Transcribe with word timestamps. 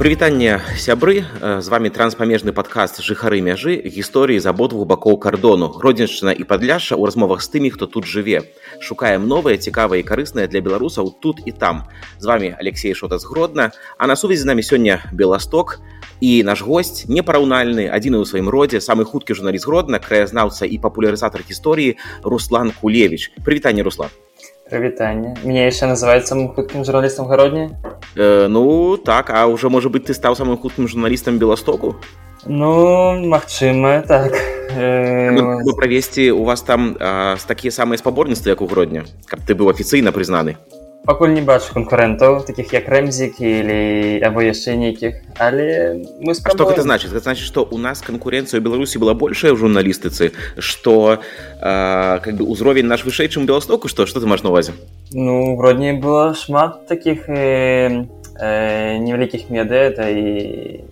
прывітанне 0.00 0.62
сябры. 0.80 1.28
З 1.60 1.68
вами 1.68 1.92
транспамежны 1.92 2.56
падкаст 2.56 3.04
жыхары 3.04 3.44
мяжы. 3.44 3.76
Гісторыі 3.84 4.40
з 4.40 4.48
абодвух 4.48 4.88
бакоў 4.88 5.20
кардону. 5.20 5.68
Гродзеншчына 5.76 6.32
і 6.32 6.40
падляша 6.48 6.96
ў 6.96 7.04
размовах 7.04 7.44
з 7.44 7.52
тымі 7.52 7.68
хто 7.68 7.84
тут 7.84 8.08
жыве. 8.08 8.48
Шукаем 8.80 9.28
новае 9.28 9.60
цікавае 9.60 10.00
і 10.00 10.08
карыснае 10.08 10.48
для 10.48 10.64
беларусаў 10.64 11.12
тут 11.20 11.44
і 11.44 11.52
там 11.52 11.84
з 12.16 12.24
вами 12.24 12.56
алексей 12.56 12.96
шота 12.96 13.20
згродна 13.20 13.76
а 14.00 14.08
на 14.08 14.16
сувязі 14.16 14.40
з 14.40 14.48
намі 14.48 14.64
сёння 14.64 15.04
беласток. 15.12 15.84
І 16.24 16.40
наш 16.48 16.64
гость 16.64 17.04
непараўнальны 17.04 17.92
адзіны 17.92 18.24
ў 18.24 18.24
сваім 18.24 18.48
родзе 18.48 18.80
самы 18.80 19.04
хуткі 19.04 19.36
журналіст 19.36 19.68
гродна 19.68 20.00
краязнаўца 20.00 20.64
і 20.64 20.80
папулярызатар 20.80 21.44
гісторыі 21.44 22.00
руслан 22.24 22.72
кулевич 22.72 23.36
прывітанне 23.44 23.84
руслан 23.84 24.08
Прывітанне. 24.70 25.34
Мне 25.42 25.66
яшчэ 25.66 25.90
называецца 25.90 26.30
самым 26.30 26.54
хуткім 26.54 26.86
журналістам 26.86 27.26
гародні. 27.26 27.74
Э, 28.14 28.46
ну 28.46 28.96
так, 28.96 29.30
а 29.34 29.50
ўжо 29.50 29.66
можа 29.66 29.90
быць 29.90 30.06
ты 30.06 30.14
стаў 30.14 30.38
самым 30.38 30.56
хуткім 30.62 30.86
журналістам 30.86 31.42
беластоку. 31.42 31.98
Ну 32.46 33.18
магчыма 33.26 34.02
так 34.06 34.32
э... 34.78 35.60
правесці 35.76 36.30
у 36.30 36.44
вас 36.44 36.62
там 36.62 36.96
а, 37.00 37.36
такія 37.46 37.70
самыя 37.70 37.98
спаборніцтвы 37.98 38.48
як 38.48 38.62
у 38.62 38.66
грудня 38.66 39.04
каб 39.26 39.44
ты 39.44 39.52
быў 39.54 39.68
афіцыйна 39.68 40.08
прызнаны 40.12 40.56
пакуль 41.10 41.34
не 41.34 41.42
бачу 41.42 41.74
канкурэнтаў 41.74 42.46
таких 42.46 42.70
як 42.70 42.86
рэмзік 42.86 43.42
или 43.42 44.22
або 44.22 44.46
яшчэ 44.46 44.78
нейкіх 44.78 45.18
але 45.42 45.98
мы 46.22 46.38
спрабуем... 46.38 46.54
что 46.54 46.70
гэта 46.70 46.82
значит? 46.86 47.10
Гэта 47.10 47.34
значит 47.34 47.42
что 47.50 47.66
у 47.66 47.78
нас 47.82 47.98
канкурэнцыя 47.98 48.62
беларусі 48.62 49.02
была 49.02 49.18
большая 49.18 49.50
ў 49.50 49.58
журналістыцы 49.58 50.30
что 50.62 51.18
как 51.58 52.30
бы 52.38 52.46
узровень 52.46 52.86
наш 52.86 53.02
вышэй 53.02 53.26
чым 53.26 53.42
беластоку 53.42 53.90
что 53.90 54.06
что 54.06 54.22
ты 54.22 54.30
маш 54.30 54.46
на 54.46 54.54
увазе? 54.54 54.78
Ну 55.10 55.56
вроде 55.56 55.98
было 55.98 56.34
шмат 56.38 56.86
таких 56.86 57.26
э, 57.26 58.06
э, 58.38 58.98
невялікіх 59.02 59.50
медэ 59.50 59.90
это 59.90 60.06
і 60.14 60.86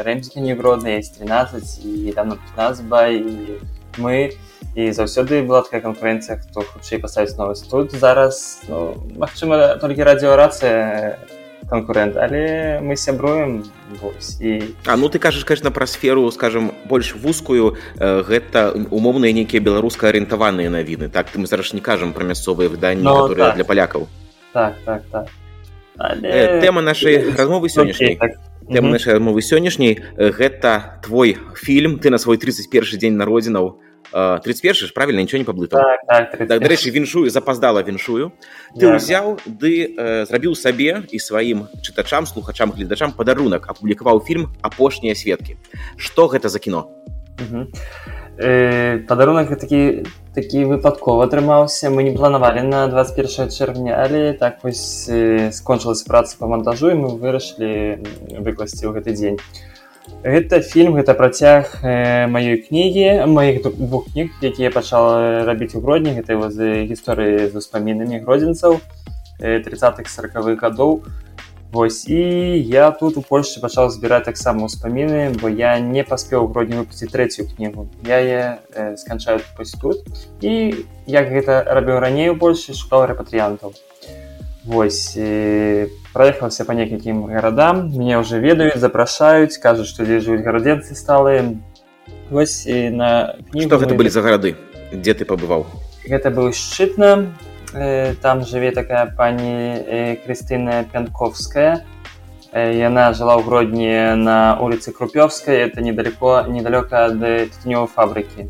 рэмзікі 0.00 0.48
негродныя 0.48 1.04
13 1.04 1.84
і 1.84 2.12
там 2.16 2.32
на 2.32 2.36
15 2.56 2.88
бай 2.88 3.20
і 3.20 3.60
мы 4.00 4.32
не 4.32 4.57
і 4.78 4.94
заўсёды 4.94 5.42
была 5.42 5.66
такая 5.66 5.82
канкурэнцыя 5.82 6.38
хто 6.38 6.62
хутчэй 6.62 7.02
паставіць 7.02 7.34
новы 7.34 7.58
тут 7.58 7.90
зараз 7.98 8.62
ну, 8.70 8.94
Мачыма 9.18 9.74
толькі 9.82 10.06
радыёрацыя 10.06 11.18
конкурент 11.66 12.14
але 12.14 12.78
мы 12.78 12.94
сябруем 12.94 13.66
і 14.38 14.62
А 14.86 14.94
ну 14.94 15.08
ты 15.10 15.18
кажаш 15.18 15.42
конечно 15.42 15.74
пра 15.74 15.86
сферу 15.86 16.30
скажем 16.30 16.70
больш 16.86 17.14
вузкую. 17.18 17.74
Э, 17.98 18.22
гэта 18.22 18.70
умоўныя 18.90 19.34
нейкія 19.34 19.58
беларуска 19.58 20.14
арыентаваныя 20.14 20.70
навіны. 20.70 21.10
Так 21.10 21.26
ты 21.34 21.42
мы 21.42 21.50
зараз 21.50 21.74
не 21.74 21.80
кажам 21.80 22.12
пра 22.12 22.22
мясцовыя 22.22 22.70
выданні 22.70 23.02
ну, 23.02 23.26
которые 23.26 23.50
так. 23.50 23.56
для 23.56 23.64
палякаў. 23.64 24.06
Так 24.52 24.74
так 24.84 25.02
так. 25.10 25.26
Але... 25.98 26.22
э, 26.22 26.60
тэма 26.62 26.80
нашай 26.80 27.34
размовы 27.34 27.68
сённяшняй. 27.68 28.14
так. 28.14 28.38
тэма 28.70 28.94
нашай 28.94 29.18
размовы 29.18 29.42
сённяшняй 29.42 29.98
гэта 30.14 31.02
твой 31.02 31.36
фільм. 31.58 31.98
Ты 31.98 32.10
на 32.10 32.18
свой 32.18 32.38
31 32.38 32.98
дзень 32.98 33.18
народзінаў 33.18 33.87
31 34.12 34.74
ж 34.74 34.92
правильно? 34.92 35.20
Нічого 35.20 35.38
не 35.38 35.44
паблытаў 35.44 35.98
так, 36.08 36.38
так, 36.38 36.62
дарэчы 36.62 36.90
віншую 36.90 37.30
запаздала 37.30 37.82
віншую 37.82 38.32
ты 38.80 38.88
ўзяў 38.88 39.36
ды 39.44 39.92
э, 39.92 40.24
зрабіў 40.24 40.56
сабе 40.56 41.04
і 41.04 41.18
сваім 41.20 41.68
чытачам 41.84 42.24
слухачам 42.24 42.72
гледачам 42.72 43.12
падарунак 43.12 43.68
апублікаваў 43.68 44.24
фільм 44.24 44.48
апошнія 44.64 45.14
сведкі 45.14 45.60
что 45.96 46.32
гэта 46.32 46.48
за 46.48 46.58
кіно 46.58 46.88
э, 48.40 49.04
падарунак 49.04 49.52
такі 49.60 50.08
такі 50.32 50.64
выпадкова 50.64 51.28
атрымаўся 51.28 51.92
мы 51.92 52.08
не 52.08 52.16
планавалі 52.16 52.64
на 52.64 52.88
21 52.88 53.52
чэрвня 53.52 54.00
але 54.00 54.32
так 54.32 54.64
вось 54.64 55.08
э, 55.12 55.52
скончылася 55.52 56.08
праца 56.08 56.36
по 56.40 56.48
монтажу 56.48 56.88
і 56.88 56.96
мы 56.96 57.08
вырашылі 57.20 58.00
выкласці 58.40 58.88
ў 58.88 58.96
гэты 58.96 59.12
дзень 59.12 59.38
Гэта 60.22 60.60
фільм 60.60 60.98
гэта 60.98 61.14
працяг 61.14 61.78
э, 61.82 62.26
маёй 62.26 62.58
кнігі 62.66 63.30
маіх 63.30 63.62
двух 63.62 64.10
кніг 64.10 64.34
якія 64.42 64.70
пачал 64.74 65.44
рабіць 65.46 65.78
у 65.78 65.80
гродні 65.80 66.16
гэта 66.18 66.34
з 66.50 66.84
гісторыі 66.90 67.46
з 67.48 67.54
успамінамі 67.54 68.18
гродзенцаў 68.26 68.80
30-х 69.38 70.10
сороквых 70.10 70.58
гадоў. 70.58 71.06
Вось 71.70 72.08
і 72.08 72.18
я 72.64 72.90
тут 72.90 73.18
у 73.18 73.22
Польшчы 73.22 73.60
пачаў 73.60 73.92
збіраць 73.92 74.24
таксама 74.24 74.66
ўспаміны 74.66 75.36
бо 75.38 75.52
я 75.52 75.78
не 75.78 76.02
паспеў 76.02 76.48
гродні 76.48 76.80
выпусціць 76.82 77.12
трэцюю 77.12 77.46
кнігу. 77.46 77.88
Я 78.02 78.58
э, 78.74 78.96
сканчаю 78.96 79.40
тут. 79.80 80.02
І 80.40 80.84
як 81.06 81.28
гэта 81.28 81.62
рабіў 81.62 82.00
раней 82.00 82.32
у 82.32 82.36
Польшы 82.36 82.74
шукаў 82.74 83.06
рэпатрыянтаў 83.12 83.76
Вось 84.67 85.13
э, 85.17 85.87
проехаўся 86.13 86.63
по 86.65 86.71
некалькім 86.71 87.25
гарадам 87.27 87.89
мне 87.89 88.17
уже 88.17 88.39
ведаюць 88.39 88.79
запрашаюць 88.79 89.57
кажуць 89.57 89.89
што 89.89 90.05
дзе 90.05 90.21
жывуць 90.21 90.45
гарадзенцы 90.45 90.95
сталыя 90.95 91.57
вось 92.29 92.63
на 92.69 93.35
кнігу 93.51 93.81
гэта 93.81 93.97
былі 93.97 94.13
за 94.13 94.21
гарады 94.21 94.55
дзе 94.93 95.17
ты 95.17 95.25
пабываў 95.25 95.65
гэта 96.05 96.29
быў 96.29 96.53
шчытна 96.53 97.33
э, 97.73 98.13
там 98.21 98.45
жыве 98.45 98.71
такая 98.71 99.09
пані 99.09 99.83
э, 99.83 100.15
Крыстына 100.23 100.85
пянковская 100.93 101.83
яна 102.53 103.09
жыла 103.17 103.41
ў 103.41 103.43
гродні 103.43 104.15
на 104.21 104.61
улице 104.61 104.93
крупёвская 104.93 105.65
это 105.65 105.81
недалеко 105.81 106.45
недалёка 106.47 107.09
ад 107.09 107.17
тытнёвай 107.19 107.89
фабрыкі 107.89 108.47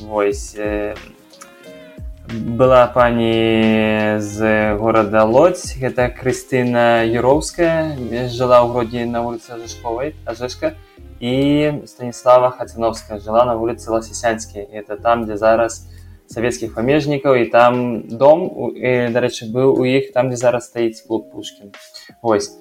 вось 0.00 0.56
была 2.33 2.85
пані 2.87 4.19
з 4.19 4.75
горада 4.77 5.23
лодзь 5.25 5.73
гэта 5.81 6.13
Крыстына 6.13 7.01
юроўская 7.01 7.97
жыла 8.29 8.61
ў 8.61 8.69
грудзі 8.69 9.05
на 9.09 9.25
вуліцы 9.25 9.57
жашковай 9.57 10.13
ажышка 10.29 10.77
і 11.19 11.81
станіслава 11.89 12.53
хацяновская 12.53 13.17
жыла 13.17 13.49
на 13.49 13.57
вуліцы 13.57 13.89
ласісянскі 13.89 14.61
это 14.61 15.01
там 15.01 15.25
дзе 15.25 15.41
зараз 15.41 15.89
савецкіх 16.29 16.77
памежнікаў 16.77 17.33
і 17.41 17.49
там 17.49 18.05
дом 18.05 18.45
дарэчы 18.77 19.49
быў 19.49 19.73
у 19.73 19.89
іх 19.89 20.13
там 20.13 20.29
дзе 20.29 20.37
зараз 20.37 20.69
стаіць 20.69 21.01
клуб 21.01 21.31
пушкін. 21.33 21.73
Ось 22.21 22.53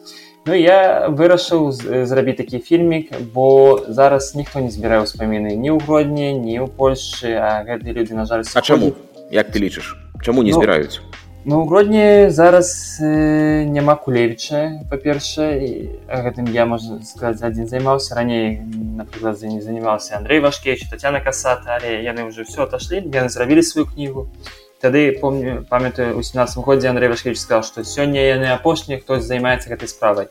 Ну 0.49 0.55
я 0.57 1.13
вырашыў 1.13 1.73
зрабіць 2.09 2.39
такі 2.41 2.59
фільмік 2.59 3.13
бо 3.35 3.85
зараз 3.89 4.33
ніхто 4.33 4.65
не 4.65 4.73
збірае 4.73 5.05
ўспаміны 5.05 5.53
ні 5.61 5.77
ў 5.77 5.85
грудні 5.85 6.33
ні 6.41 6.65
ў 6.65 6.73
Польшы 6.73 7.37
а 7.37 7.61
гэтыя 7.69 7.93
людзі 7.93 8.17
на 8.17 8.25
жаль 8.25 8.49
а 8.49 8.65
чаму 8.65 8.97
як 9.31 9.53
ты 9.53 9.59
лічыш 9.59 9.97
чаму 10.23 10.43
не 10.43 10.53
ну, 10.53 10.59
збіраюць 10.59 11.01
ну 11.45 11.63
у 11.63 11.67
гродні 11.67 12.31
зараз 12.31 12.99
э, 13.01 13.65
няма 13.65 13.95
кулевіча 13.97 14.85
па-першае 14.91 15.89
гэтым 16.09 16.51
я 16.53 16.67
можна 16.67 17.01
сказаць 17.05 17.43
адзін 17.43 17.69
займаўся. 17.69 18.15
Раней 18.15 18.61
напрыклад 18.61 19.41
не 19.43 19.61
занимаўся 19.61 20.17
Андрей 20.17 20.41
вашкевич 20.41 20.89
татяна 20.91 21.21
касата 21.21 21.79
але 21.81 22.03
яны 22.03 22.29
ўжо 22.29 22.45
все 22.45 22.69
оташлі 22.69 23.01
яны 23.01 23.29
зрабілі 23.29 23.63
сваю 23.63 23.87
кнігу. 23.87 24.29
Тады 24.81 25.13
помню 25.21 25.67
памятаю 25.69 26.19
у 26.19 26.23
17 26.23 26.59
годзе 26.65 26.89
Андрей 26.89 27.09
вашкевич 27.09 27.39
сказал 27.39 27.63
што 27.63 27.85
сёння 27.85 28.21
яны 28.21 28.53
апошнія 28.53 29.01
хтось 29.01 29.25
займаецца 29.25 29.73
гэтай 29.73 29.89
справай 29.89 30.29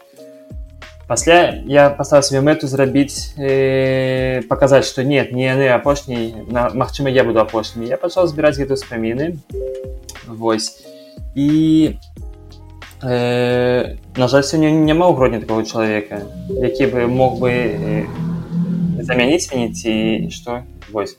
пасля 1.07 1.63
я 1.65 1.89
паставіў 1.89 2.23
себе 2.23 2.41
мэту 2.41 2.67
зрабіць 2.67 3.33
э, 3.39 4.43
паказаць 4.51 4.85
што 4.85 5.03
нет 5.03 5.31
не 5.31 5.47
яны 5.47 5.71
апошняй 5.71 6.35
Мачыма 6.51 7.09
я 7.09 7.23
буду 7.23 7.39
апошнімі 7.39 7.87
я 7.87 7.97
пачаў 7.97 8.27
збіраць 8.27 8.59
гэту 8.59 8.75
спаміны 8.75 9.39
восьось 10.27 10.83
і 11.35 11.95
э, 13.01 13.95
на 14.17 14.27
жаль 14.27 14.43
сёння 14.43 14.71
няма 14.71 15.07
ў 15.07 15.15
грудні 15.15 15.39
такого 15.39 15.63
чалавека 15.63 16.27
які 16.49 16.91
бы 16.91 17.07
мог 17.07 17.39
бы 17.39 17.51
э, 17.51 18.05
замяніць 19.07 19.47
мяне 19.51 19.71
ці 19.71 20.27
што 20.33 20.63
вось. 20.91 21.15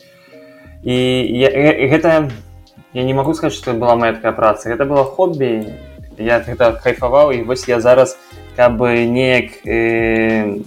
І 0.84 0.94
я, 0.94 1.50
гэта 1.90 2.30
я 2.92 3.02
не 3.04 3.14
магу 3.14 3.34
сказаць 3.34 3.56
што 3.56 3.74
была 3.74 3.96
моя 3.96 4.12
такая 4.12 4.32
праца. 4.32 4.68
Гэта 4.68 4.84
была 4.84 5.04
хобі 5.04 5.72
я 6.18 6.40
гэта 6.42 6.72
кайфаваў 6.82 7.32
і 7.32 7.42
вось 7.48 7.68
я 7.68 7.80
зараз 7.80 8.16
у 8.16 8.27
каб 8.58 8.82
неяк 8.82 9.62
э, 9.64 10.58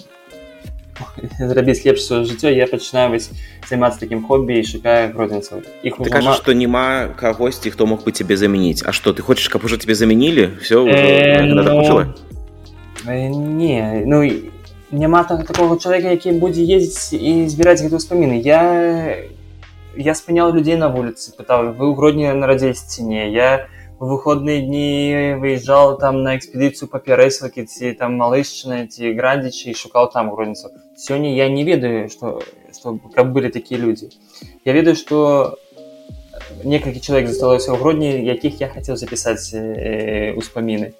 зрабіць 1.39 1.83
лепш 1.83 2.07
сваё 2.07 2.23
жыццё 2.23 2.47
я 2.47 2.63
пачынаю 2.71 3.11
вось 3.11 3.35
займацца 3.67 3.99
такім 3.99 4.23
хобі 4.23 4.55
і 4.55 4.63
шукаю 4.63 5.11
гродзенцаў 5.11 5.67
іх 5.83 5.99
ты 5.99 6.07
кажаш 6.07 6.39
што 6.39 6.55
няма 6.55 7.11
кагосьці 7.19 7.67
хто 7.75 7.83
мог 7.91 8.07
бы 8.07 8.15
цябе 8.15 8.39
замяніць 8.39 8.87
А 8.87 8.95
што 8.95 9.11
ты 9.11 9.19
хочаш 9.19 9.51
каб 9.51 9.67
ужо 9.67 9.75
тебе 9.75 9.95
замянілі 9.99 10.55
все 10.63 10.79
э, 10.87 11.43
ну, 11.43 11.67
э, 13.11 13.27
не 13.27 14.03
ну 14.07 14.23
няма 14.95 15.27
так 15.27 15.43
такого 15.43 15.75
чалавека 15.75 16.15
які 16.15 16.39
будзе 16.39 16.63
ездзіць 16.63 17.19
і 17.19 17.51
збіраць 17.51 17.83
гэту 17.83 17.99
ўспаміны 17.99 18.39
я 18.39 19.27
я 19.99 20.15
спыняў 20.15 20.55
людзей 20.55 20.79
на 20.79 20.87
вуліцы 20.87 21.35
пытаў 21.35 21.75
вы 21.75 21.91
ў 21.91 21.95
гродні 21.99 22.31
нарадзілись 22.39 22.87
ці 22.87 23.03
не 23.03 23.27
я 23.35 23.67
не 23.67 23.80
выходные 24.01 24.61
дні 24.61 25.35
выезжал 25.39 25.97
там 25.97 26.23
на 26.23 26.35
экспедыцыю 26.35 26.89
па 26.89 26.97
пярэсвакі 26.97 27.69
ці 27.69 27.93
там 27.93 28.17
малышчына 28.17 28.87
ці 28.89 29.13
градзічы 29.13 29.69
і 29.69 29.77
шукаў 29.77 30.09
там 30.09 30.33
грунніцу 30.33 30.73
сёння 30.97 31.29
я 31.29 31.49
не 31.49 31.63
ведаю 31.63 32.09
что 32.09 32.41
что 32.73 32.97
каб 33.13 33.29
былі 33.31 33.49
такія 33.53 33.79
людзі 33.79 34.09
я 34.65 34.73
ведаю 34.73 34.95
что 34.95 35.57
некалькі 36.65 36.99
чалавек 36.99 37.29
засталося 37.29 37.71
ў 37.71 37.77
грудні 37.77 38.25
якіх 38.25 38.57
я 38.57 38.73
хацеў 38.73 38.97
запісаць 38.97 39.53
э, 39.53 40.33
успаміны 40.33 40.97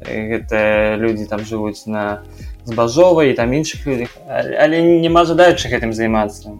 гэта 0.00 0.96
людзі 0.96 1.28
там 1.28 1.44
жывуць 1.44 1.84
на 1.84 2.24
збажовай 2.64 3.30
і 3.30 3.36
там 3.36 3.52
іншых 3.52 3.84
людзях 3.84 4.16
але 4.24 4.80
няма 4.80 5.28
жадаючых 5.28 5.68
гэтым 5.68 5.92
займацца 5.92 6.56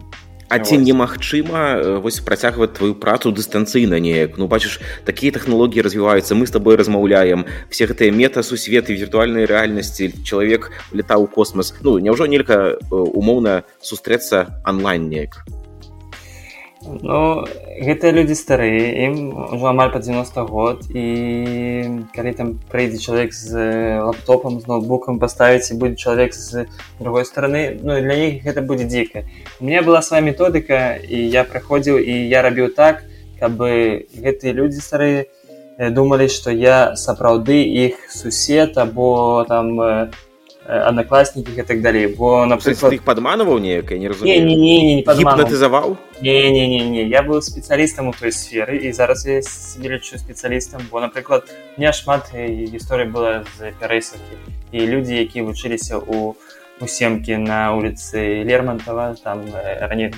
А 0.53 0.61
ці 0.61 0.77
немагчыма 0.77 1.97
вось 1.97 2.21
працягваць 2.21 2.77
твою 2.77 2.93
працу 2.93 3.33
дыстанцыйна 3.33 3.97
неяк. 3.97 4.37
Ну 4.37 4.45
бачыш 4.45 4.77
такія 5.01 5.33
тэхналогіі 5.33 5.81
развіваюцца 5.81 6.37
мы 6.37 6.45
з 6.45 6.53
тобой 6.53 6.77
размаўляем 6.77 7.49
все 7.73 7.89
гэтыя 7.89 8.13
метасусветы 8.13 8.93
віртуальнай 8.93 9.49
рэальнасці 9.49 10.13
чалавек 10.21 10.69
летаў 10.93 11.25
у 11.25 11.27
космас. 11.27 11.73
Ну 11.81 11.97
няўжо 11.97 12.29
нельга 12.29 12.77
умоўна 12.93 13.65
сустрэцца 13.81 14.61
онлайн 14.61 15.09
неяк 15.09 15.41
Ну 16.83 17.45
гэтыя 17.79 18.11
людзі 18.11 18.35
старыя 18.35 19.07
ім 19.07 19.15
ўжо 19.55 19.69
амаль 19.71 19.91
па 19.93 20.01
90 20.03 20.43
год 20.51 20.83
і 20.91 21.05
калі 22.15 22.31
там 22.35 22.49
прыйдзе 22.71 22.99
чалавек 22.99 23.31
з 23.31 23.55
лаптопам 24.03 24.59
з 24.59 24.67
ноутбукам 24.67 25.19
паставіць 25.19 25.71
і 25.71 25.79
будзе 25.79 25.95
чалавек 25.95 26.35
з 26.35 26.67
другой 26.99 27.23
стороны 27.23 27.79
Ну 27.79 27.95
для 28.03 28.17
іх 28.27 28.43
гэта 28.43 28.61
будзе 28.61 28.89
дзіка. 28.91 29.23
У 29.59 29.65
меня 29.65 29.81
была 29.81 30.01
свая 30.01 30.19
методыка 30.19 30.99
і 30.99 31.23
я 31.31 31.47
прыходзіў 31.47 32.03
і 32.03 32.27
я 32.27 32.43
рабіў 32.43 32.75
так 32.75 33.07
каб 33.39 33.63
гэтыя 33.63 34.51
людзі 34.51 34.83
старыя 34.83 35.25
думалі 35.79 36.27
што 36.27 36.51
я 36.51 36.95
сапраўды 36.99 37.63
іх 37.63 38.11
сусед 38.11 38.77
або 38.77 39.45
там 39.47 40.11
аднакласнікі 40.67 41.51
і 41.57 41.63
так 41.63 41.81
далей 41.81 42.07
бо 42.07 42.45
напрыклад 42.45 42.93
іх 42.93 43.03
падманаваў 43.03 43.59
неяк 43.59 43.91
не 43.91 44.07
разумею? 44.07 44.45
не, 44.45 44.55
не, 44.55 44.95
не, 44.95 45.03
гіпнатызаваў 45.03 45.97
не 46.21 46.51
не 46.51 46.67
не 46.67 46.79
не 46.87 47.03
я 47.03 47.23
быў 47.23 47.43
спецыялістам 47.43 48.07
у 48.07 48.13
той 48.15 48.31
сферы 48.31 48.79
і 48.79 48.93
зараз 48.95 49.27
я 49.27 49.41
лічу 49.83 50.17
спецыялістам 50.17 50.87
бо 50.91 51.03
напрыклад 51.03 51.51
мне 51.77 51.91
шмат 51.91 52.31
гісторыя 52.33 53.11
была 53.11 53.43
з 53.59 53.75
пярэсаўкі 53.79 54.39
і 54.71 54.87
людзі 54.87 55.19
якія 55.19 55.43
вучыліся 55.43 55.99
у 55.99 56.35
у 56.81 56.87
семкі 56.87 57.37
на 57.37 57.75
улицы 57.75 58.43
лермонтова 58.43 59.15
там 59.23 59.45
раней 59.53 60.11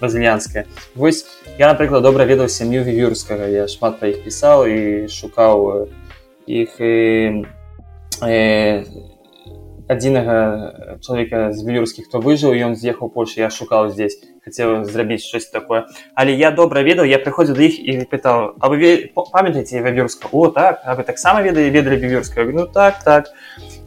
базыльянская 0.00 0.66
вось 0.94 1.24
я 1.58 1.68
напрыклад 1.68 2.02
добра 2.02 2.24
ведаў 2.24 2.48
сям'ю 2.48 2.82
вівюрскага 2.82 3.46
я 3.46 3.68
шмат 3.68 3.98
пра 3.98 4.10
іх 4.10 4.24
пісаў 4.26 4.66
і 4.66 5.08
шукаў 5.08 5.88
іх 6.46 6.76
і, 6.80 7.46
і, 8.26 8.40
адзінага 9.88 10.98
чалавека 11.04 11.52
з 11.52 11.60
вілюрскіх 11.64 12.08
хто 12.08 12.20
выжыў 12.24 12.56
ён 12.56 12.76
з'ехаў 12.76 13.12
Польшы 13.12 13.44
я 13.44 13.50
шукаў 13.50 13.90
здесь 13.92 14.16
хацеў 14.44 14.84
зрабіць 14.84 15.24
щось 15.24 15.48
такое. 15.48 15.84
Але 16.14 16.32
я 16.32 16.50
добра 16.50 16.82
ведаў 16.82 17.04
я 17.04 17.18
прыходзіў 17.18 17.56
да 17.56 17.64
іх 17.64 17.80
і 17.80 17.92
пытаў 18.08 18.56
А 18.60 18.68
вы 18.68 19.12
памятаеце 19.12 19.82
вавюрска 19.82 20.28
о 20.32 20.48
так 20.48 20.80
а 20.84 20.94
вы 20.94 21.04
таксама 21.04 21.42
ведае 21.42 21.70
ведалі 21.70 21.96
бівюрска 21.96 22.44
ну 22.44 22.66
так 22.66 23.04
так 23.04 23.32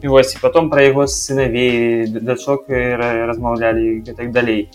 і 0.02 0.08
вось 0.08 0.34
потом 0.34 0.70
пра 0.70 0.82
яго 0.82 1.06
сынавей 1.06 2.06
дачок 2.06 2.68
размаўлялі 2.68 4.02
і 4.06 4.12
так 4.14 4.30
далей 4.30 4.70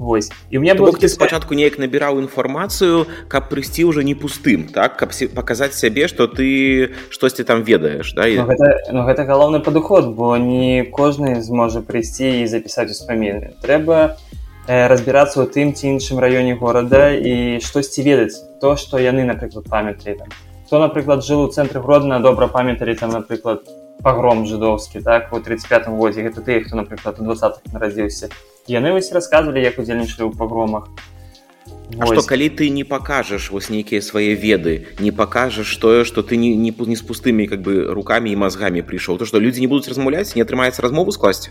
Вось. 0.00 0.32
і 0.50 0.58
у 0.58 0.60
меня 0.62 0.74
бок 0.74 0.98
ты 0.98 1.08
спачатку 1.08 1.52
неяк 1.52 1.76
набіраў 1.76 2.24
інфармацыю 2.24 3.04
каб 3.28 3.52
прыйсці 3.52 3.84
ўжо 3.84 4.00
не 4.00 4.16
пустым 4.16 4.64
так? 4.72 4.96
Каб 4.96 5.12
паказаць 5.36 5.76
сябе 5.76 6.08
што 6.08 6.24
ты 6.24 6.96
штосьці 7.12 7.44
там 7.44 7.62
ведаеш 7.62 8.16
да 8.16 8.24
ну, 8.24 8.48
гэта, 8.48 8.66
ну, 8.96 9.04
гэта 9.04 9.28
галоўны 9.28 9.60
падыход 9.60 10.16
бо 10.16 10.40
не 10.40 10.88
кожны 10.88 11.44
зможа 11.44 11.84
прыйсці 11.84 12.40
і 12.40 12.48
запісаць 12.48 12.88
успаміны 12.88 13.60
трэба 13.60 14.16
э, 14.64 14.88
разбірацца 14.88 15.44
ў 15.44 15.52
тым 15.52 15.76
ці 15.76 15.92
іншым 15.92 16.16
раёне 16.16 16.56
горада 16.56 17.12
і 17.12 17.60
штосьці 17.60 18.00
ведаць 18.00 18.40
то 18.64 18.80
што 18.80 18.96
яны 18.96 19.28
напрыклад 19.28 19.68
памятлі 19.68 20.16
там. 20.16 20.32
То 20.70 20.80
напрыклад 20.80 21.20
жыл 21.20 21.44
у 21.44 21.52
цэнтры 21.52 21.84
гродна 21.84 22.24
добра 22.24 22.48
памяталі 22.48 22.96
там 22.96 23.12
напрыклад 23.12 23.68
пагром 24.00 24.46
жыдоўскі 24.48 25.04
так 25.04 25.28
у 25.32 25.40
35 25.40 25.92
годзе. 25.92 26.24
Гэта 26.24 26.40
ты 26.40 26.64
хто 26.64 26.76
напрыклад 26.76 27.20
у 27.20 27.24
20 27.24 27.68
нарадзіўся 27.72 28.30
яны 28.66 28.92
вось 28.92 29.12
рассказывалі 29.12 29.62
як 29.62 29.78
удзельнічалі 29.78 30.28
ў 30.28 30.36
пагромах. 30.36 30.90
Што 31.90 32.22
калі 32.22 32.48
ты 32.54 32.70
не 32.70 32.84
пакажаш 32.84 33.50
вось 33.50 33.70
нейкія 33.70 33.98
свае 33.98 34.38
веды 34.38 34.94
не 35.02 35.10
пакажаш 35.10 35.70
тое 35.82 36.04
што 36.04 36.22
ты 36.22 36.38
не 36.38 36.54
не, 36.54 36.70
не 36.70 36.96
з 36.96 37.02
пустымі 37.02 37.50
как 37.50 37.66
бы 37.66 37.90
руками 37.90 38.30
і 38.30 38.38
мазгамі 38.38 38.86
прыйшоў 38.86 39.18
то 39.18 39.26
што 39.26 39.42
людзі 39.42 39.60
не 39.60 39.66
будуць 39.66 39.90
размаўляць 39.90 40.38
не 40.38 40.42
атрымаецца 40.46 40.86
размову 40.86 41.10
скласці? 41.10 41.50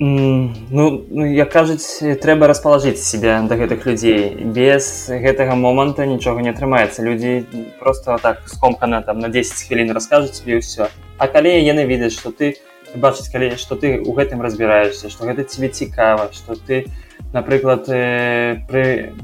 Mm, 0.00 0.54
ну, 0.70 1.04
ну 1.10 1.26
як 1.26 1.52
кажуць 1.52 1.84
трэба 2.24 2.46
распалажыць 2.48 3.04
себя 3.04 3.36
да 3.44 3.58
гэтых 3.60 3.84
людзей. 3.84 4.32
Без 4.32 5.12
гэтага 5.12 5.52
моманта 5.60 6.06
нічога 6.08 6.40
не 6.40 6.56
атрымаецца. 6.56 7.04
Людзі 7.04 7.44
просто 7.78 8.16
так 8.22 8.48
скомкана 8.48 9.02
там 9.02 9.18
на 9.18 9.28
10 9.28 9.68
хвілін 9.68 9.92
раскажуць 9.92 10.40
тебе 10.40 10.64
ўсё. 10.64 10.88
А 11.20 11.28
калі 11.28 11.52
яны 11.52 11.84
відаць 11.84 12.16
што 12.16 12.32
ты 12.32 12.56
бачыць 12.94 13.30
калі 13.30 13.54
што 13.56 13.76
ты 13.76 13.98
ў 13.98 14.10
гэтым 14.14 14.42
разбіраешься 14.42 15.10
што 15.10 15.28
гэта 15.28 15.44
тебе 15.44 15.68
цікава 15.68 16.30
что 16.32 16.54
ты 16.54 16.86
напрыклад 17.32 17.88
э, 17.88 18.62
пры 18.68 19.14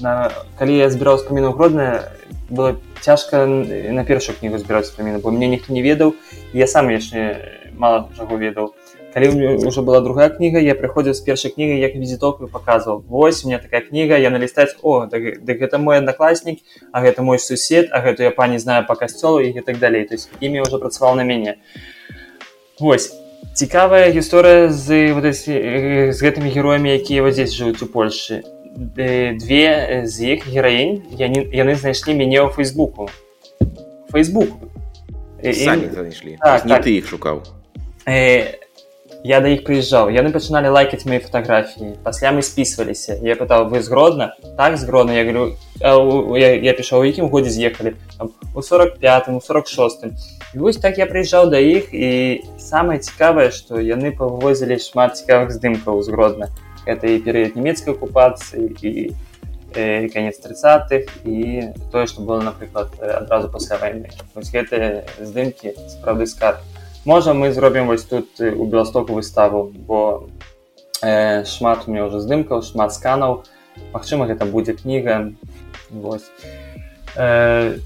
на, 0.00 0.30
калі 0.58 0.76
я 0.76 0.90
збіраў 0.90 1.18
спаміну 1.18 1.52
гродная 1.52 2.12
было 2.50 2.76
цяжка 3.00 3.46
на 3.46 4.04
першую 4.04 4.36
кнігу 4.38 4.58
збіраць 4.58 4.92
спаміну 4.92 5.18
бо 5.18 5.30
мне 5.30 5.48
ніхто 5.48 5.72
не 5.72 5.82
ведаў 5.82 6.14
я 6.52 6.66
сам 6.66 6.90
яшчэ 6.90 7.62
мало 7.82 8.08
чаго 8.16 8.36
ведаў. 8.36 8.74
Калі 9.12 9.28
уже 9.68 9.82
была 9.82 10.00
другая 10.00 10.28
кніга 10.32 10.60
я 10.60 10.72
прыходзіў 10.74 11.12
з 11.12 11.20
першай 11.20 11.52
кнігай 11.52 11.84
як 11.84 11.96
візітоўку 11.96 12.48
паказваў 12.48 13.04
восьось 13.08 13.44
мне 13.44 13.58
такая 13.58 13.82
кніга 13.84 14.16
я 14.16 14.30
налістаць 14.30 14.72
о 14.80 15.04
дык 15.04 15.44
да, 15.44 15.52
гэта 15.52 15.76
мой 15.76 15.98
аднакласнік 16.00 16.64
а 16.92 17.02
гэта 17.04 17.20
мой 17.20 17.38
сусед 17.38 17.92
а 17.92 18.00
гэту 18.00 18.24
я 18.24 18.30
пані 18.30 18.56
знаю 18.56 18.86
по 18.88 18.94
касцёлу 18.94 19.40
і 19.40 19.60
так 19.60 19.78
далей. 19.78 20.04
То 20.04 20.14
есть 20.14 20.30
імі 20.40 20.62
уже 20.62 20.78
працаваў 20.78 21.16
на 21.16 21.28
мяне 21.28 21.58
Вось 22.82 23.14
цікавая 23.54 24.10
гісторыя 24.10 24.66
з 24.74 25.14
вот, 25.14 25.22
з 25.30 26.18
гэтымі 26.18 26.50
героямі 26.50 26.90
якія 26.90 27.22
вот 27.22 27.38
здесь 27.38 27.54
жывуць 27.54 27.78
у 27.78 27.86
Польшы. 27.86 28.42
Две 28.74 30.02
з 30.02 30.34
іх 30.34 30.50
гераінь 30.50 31.06
яны, 31.14 31.46
яны 31.54 31.78
знайшлі 31.78 32.18
мяне 32.18 32.42
ў 32.42 32.50
фейсбуку 32.50 33.06
фейсбук 34.10 34.50
так, 35.42 36.66
так. 36.66 36.82
ты 36.82 36.98
іх 36.98 37.06
шукаў. 37.06 37.42
Э, 38.06 38.61
я 39.24 39.40
да 39.40 39.48
іх 39.54 39.62
прыязджаў 39.66 40.10
яны 40.10 40.32
пачыналі 40.34 40.72
лайкаць 40.74 41.06
мои 41.06 41.18
фатаграфіі 41.22 41.94
пасля 42.02 42.32
мы 42.34 42.42
спісваліся 42.42 43.18
я 43.22 43.36
пытаў 43.38 43.70
вы 43.70 43.82
згродна 43.82 44.34
так 44.58 44.76
згродна 44.78 45.14
я 45.14 45.24
говорю 45.24 45.56
я, 46.38 46.54
я 46.54 46.72
пішаў 46.74 47.02
у 47.02 47.06
якім 47.06 47.30
годзе 47.30 47.50
з'ехалі 47.50 47.94
у 48.54 48.62
45 48.62 49.28
у 49.28 49.40
46 49.40 50.06
і 50.54 50.58
вось 50.58 50.76
так 50.76 50.98
я 50.98 51.06
прыязджаў 51.06 51.50
да 51.50 51.58
іх 51.62 51.94
і 51.94 52.42
самае 52.58 52.98
цікавае 52.98 53.50
што 53.50 53.78
яны 53.78 54.10
павозілі 54.10 54.78
шмат 54.82 55.16
цікавых 55.22 55.54
здымкаў 55.54 56.02
згродна 56.02 56.50
это 56.86 57.06
і 57.06 57.22
перыяд 57.22 57.54
нямецкай 57.54 57.94
акупацыі 57.94 58.74
і 58.82 59.14
конец 60.12 60.40
30-х 60.44 61.24
і 61.24 61.72
тое 61.92 62.06
што 62.06 62.22
было 62.22 62.42
напрыклад 62.42 62.92
адразу 63.00 63.48
пасля 63.48 63.78
войны. 63.78 64.10
Вось 64.34 64.52
гэтыя 64.52 65.04
здымкі 65.16 65.72
справды 65.88 66.26
скарб 66.26 66.60
можа 67.04 67.34
мы 67.34 67.52
зробім 67.52 67.86
вось 67.86 68.04
тут 68.04 68.40
у 68.40 68.64
беластоку 68.66 69.14
выставу 69.14 69.72
бо 69.74 70.28
э, 71.02 71.44
шмат 71.44 71.86
меня 71.86 72.06
уже 72.06 72.20
здымкаў 72.20 72.62
шмат 72.62 72.94
сканаў 72.94 73.44
Мачыма 73.92 74.28
гэта 74.28 74.44
будзе 74.44 74.74
кніга 74.76 75.32
вось 75.90 76.28
э, 77.16 77.78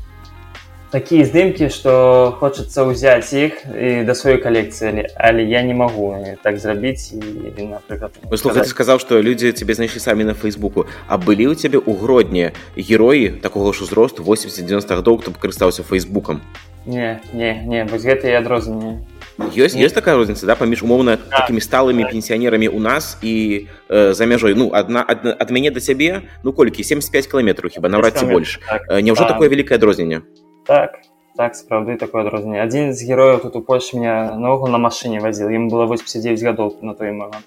такія 0.91 1.25
здымкі 1.25 1.69
што 1.73 2.37
хочацца 2.39 2.85
ўзяць 2.85 3.33
іх 3.33 3.65
і 3.67 4.05
да 4.05 4.13
сваёй 4.13 4.39
калекцыі 4.39 5.09
але 5.17 5.43
я 5.49 5.63
не 5.63 5.75
магу 5.75 6.15
так 6.43 6.61
зрабіць 6.61 7.17
напрыклад 7.17 8.13
ты 8.31 8.65
сказаў 8.69 9.01
што 9.01 9.21
людзі 9.25 9.53
цябе 9.53 9.75
знайшлі 9.75 10.01
самі 10.01 10.29
на 10.29 10.35
фейсбуку 10.35 10.87
а 11.09 11.17
былі 11.17 11.51
ў 11.51 11.55
цябе 11.57 11.81
ў 11.81 11.93
гродні 11.97 12.53
героі 12.77 13.41
такого 13.41 13.73
ж 13.73 13.89
узросту 13.89 14.23
80-90 14.23 14.93
гадоў 14.93 15.25
хто 15.25 15.33
карыстаўся 15.33 15.83
фейсбукам 15.83 16.45
не 16.87 17.21
не 17.33 17.63
не 17.67 17.85
вось 17.85 18.03
гэта 18.03 18.31
і 18.31 18.39
адрозненне. 18.39 19.03
Ёсць 19.37 19.77
ёсць 19.77 19.93
такая 19.93 20.17
розніца 20.17 20.47
да 20.47 20.57
паміж 20.57 20.83
умоўна 20.83 21.19
да. 21.19 21.43
такімі 21.43 21.61
сталымі 21.61 22.09
пенсіянерамі 22.09 22.69
у 22.69 22.81
нас 22.81 23.19
і 23.23 23.67
э, 23.89 24.13
за 24.15 24.27
мяжой. 24.27 24.55
Ну 24.55 24.71
адна 24.73 25.05
ад, 25.07 25.27
ад 25.27 25.51
мяне 25.51 25.71
да 25.71 25.81
цябе 25.81 26.23
ну 26.43 26.53
колькі? 26.53 26.83
75 26.83 27.27
кіламетраў 27.27 27.71
хіба 27.75 27.89
наўрад 27.89 28.17
ці 28.17 28.27
больш 28.27 28.61
так, 28.65 28.89
няўжо 29.03 29.29
такое 29.29 29.49
вялікае 29.49 29.77
адрозненне? 29.77 30.23
Так 30.65 31.03
так 31.37 31.53
сапраўды 31.53 32.01
такое 32.01 32.25
адрозненне. 32.25 32.65
Адзін 32.65 32.97
з 32.97 33.05
герояў 33.05 33.45
тут 33.45 33.57
у 33.57 33.61
польльш 33.61 33.93
меня 33.93 34.39
наогул 34.41 34.73
на 34.73 34.81
машыне 34.81 35.21
вазіл 35.21 35.53
ім 35.53 35.69
было 35.69 35.85
89 35.85 36.43
гадоў 36.43 36.81
на 36.81 36.95
той 36.95 37.13
момент 37.13 37.45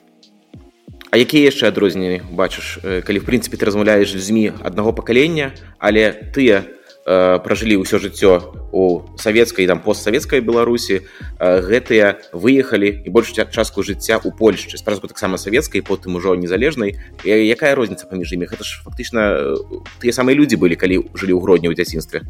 А 1.12 1.18
якія 1.18 1.50
яшчэ 1.50 1.74
адрозненні 1.74 2.22
бачыш 2.30 2.78
калі 2.86 3.20
в 3.20 3.26
прынцыпе 3.26 3.58
ты 3.58 3.66
размаўляеш 3.66 4.14
з 4.14 4.22
людзьмі 4.22 4.54
аднаго 4.62 4.94
пакалення 4.94 5.58
але 5.82 6.14
тыя 6.38 6.70
э, 7.10 7.40
пражылі 7.42 7.82
ўсё 7.82 7.98
жыццё 7.98 8.54
у 8.70 9.02
савецкай 9.18 9.66
там 9.66 9.82
постсавецкай 9.82 10.46
беларусі. 10.46 11.02
Э, 11.42 11.58
гэтыя 11.66 12.22
выехалі 12.34 13.02
і 13.02 13.10
больш 13.10 13.34
частку 13.34 13.82
жыцця 13.82 14.22
у 14.22 14.30
польшчы. 14.30 14.78
Спачатку 14.78 15.10
таксама 15.10 15.42
савецкай 15.42 15.82
потым 15.82 16.16
ужо 16.16 16.36
незалежнай. 16.36 17.02
Якая 17.26 17.74
розніца 17.74 18.06
паміж 18.06 18.38
імі? 18.38 18.46
Гэта 18.46 18.62
ж 18.62 18.86
фактычна 18.86 19.58
тыя 19.98 20.14
самыя 20.14 20.38
людзі 20.38 20.62
былі 20.62 20.78
калі 20.78 21.10
жылі 21.18 21.34
ў 21.34 21.42
гродні 21.42 21.74
ў 21.74 21.76
дзяцінстве. 21.76 22.22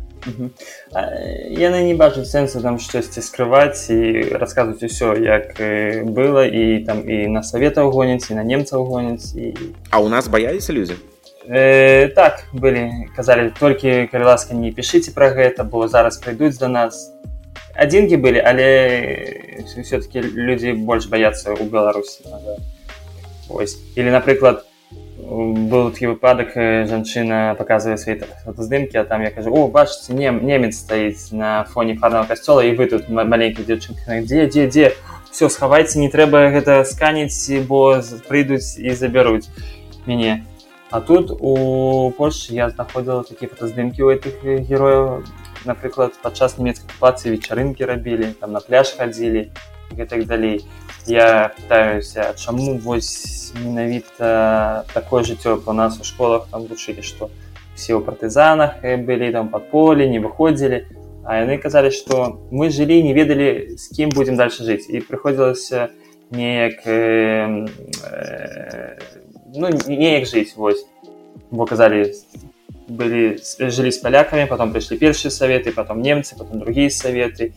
Яны 1.52 1.80
не 1.84 1.96
бачуць 2.00 2.32
сэнсу 2.32 2.64
там 2.64 2.80
штосьці 2.80 3.20
скрываць 3.20 3.92
і 3.92 4.32
расказваць 4.40 4.80
усё 4.80 5.20
як 5.20 5.60
было. 6.08 6.48
І 6.48 6.88
там 6.88 7.04
і 7.04 7.28
на 7.28 7.44
саветаў 7.44 7.92
гоняць 7.92 8.32
і 8.32 8.40
на 8.40 8.44
немцаў 8.48 8.88
гоняць 8.88 9.36
і 9.36 9.76
а 9.90 10.00
у 10.00 10.10
нас 10.10 10.28
баяліся 10.28 10.74
людзі 10.74 10.96
Э, 11.50 12.10
так 12.14 12.44
былі 12.54 13.10
казалі 13.16 13.50
толькі 13.60 14.06
калі 14.12 14.24
ласка 14.24 14.54
не 14.54 14.70
пішыце 14.70 15.10
пра 15.10 15.34
гэта 15.34 15.66
бо 15.66 15.88
зараз 15.90 16.22
прыйдуць 16.22 16.62
до 16.62 16.70
нас 16.70 17.10
адзінкі 17.74 18.22
былі 18.22 18.38
але 18.38 18.68
все-таки 19.66 20.22
людзі 20.22 20.78
больш 20.78 21.10
баяцца 21.10 21.58
ў 21.58 21.66
беларусі 21.66 22.22
ось. 23.50 23.82
Или 23.98 24.14
напрыклад 24.14 24.62
был 25.18 25.90
такі 25.90 26.14
выпадак 26.14 26.54
жанчына 26.86 27.58
показывае 27.58 27.98
свае 27.98 28.22
фотаздымкі 28.46 29.02
а 29.02 29.04
там 29.10 29.26
я 29.26 29.34
кажу 29.34 29.50
о 29.50 29.66
бачыце 29.74 30.14
не 30.14 30.30
немец 30.30 30.78
стаіць 30.78 31.34
на 31.34 31.66
фоне 31.74 31.98
фарного 31.98 32.30
касцёла 32.30 32.62
і 32.62 32.78
вы 32.78 32.86
тут 32.86 33.10
маленькая 33.10 33.66
дзяўчынка 33.66 34.22
дзе 34.22 34.46
дзе 34.46 34.70
дзе 34.70 34.94
все 35.34 35.50
схавайце 35.50 35.98
не 35.98 36.14
трэба 36.14 36.54
гэта 36.54 36.86
сканіць 36.86 37.66
бо 37.66 37.98
прыйдуць 38.30 38.78
і 38.78 38.94
забяруць 38.94 39.50
мяне 40.06 40.46
А 40.92 41.02
тут 41.02 41.32
у 41.40 42.12
Польшчы 42.18 42.56
я 42.58 42.70
знаходзіла 42.70 43.22
такія 43.24 43.50
фотаздымкі 43.50 44.02
ў 44.02 44.18
гэтых 44.18 44.36
герояў. 44.66 45.22
Напрыклад 45.70 46.18
падчас 46.24 46.58
нямецкай 46.58 46.90
акупацыі 46.90 47.36
вечарынкі 47.36 47.86
рабілі 47.86 48.34
там 48.42 48.58
на 48.58 48.60
пляж 48.64 48.98
хадзілі 48.98 49.54
гэтак 49.94 50.26
далей. 50.26 50.66
Я 51.06 51.54
пытаюся 51.54 52.34
чаму 52.34 52.80
вось 52.82 53.54
менавіта 53.54 54.86
такое 54.94 55.22
жыццё 55.22 55.62
у 55.62 55.74
нас 55.74 56.00
у 56.02 56.04
школах 56.04 56.50
там 56.50 56.66
вучылі 56.66 57.06
што 57.06 57.30
все 57.78 57.94
ў 57.94 58.02
партызанах 58.02 58.82
былі 58.82 59.30
там 59.30 59.54
пад 59.54 59.70
поле 59.70 60.10
не 60.10 60.18
выходзілі. 60.18 60.90
А 61.22 61.46
яны 61.46 61.62
казалі 61.62 61.94
што 61.94 62.42
мы 62.50 62.74
жылі 62.74 63.04
не 63.06 63.14
ведалі 63.14 63.78
з 63.78 63.86
кім 63.94 64.10
будзем 64.10 64.42
дальше 64.42 64.66
жыць. 64.66 64.90
І 64.90 65.06
прыходзілася 65.06 65.94
неяк 66.34 66.82
э, 66.86 67.68
э, 68.10 68.98
ну, 69.56 69.70
неяк 69.88 70.28
жыць 70.28 70.56
вось 70.56 70.86
бо 71.52 71.66
казалі 71.66 72.14
былі 72.90 73.38
жылі 73.58 73.92
з 73.92 73.98
палякамі 74.02 74.46
потом 74.50 74.74
прыйшлі 74.74 74.98
першыя 75.02 75.34
саветы 75.34 75.72
потом 75.74 76.02
немцы 76.02 76.38
потом 76.38 76.60
другія 76.60 76.90
саветы 76.90 77.54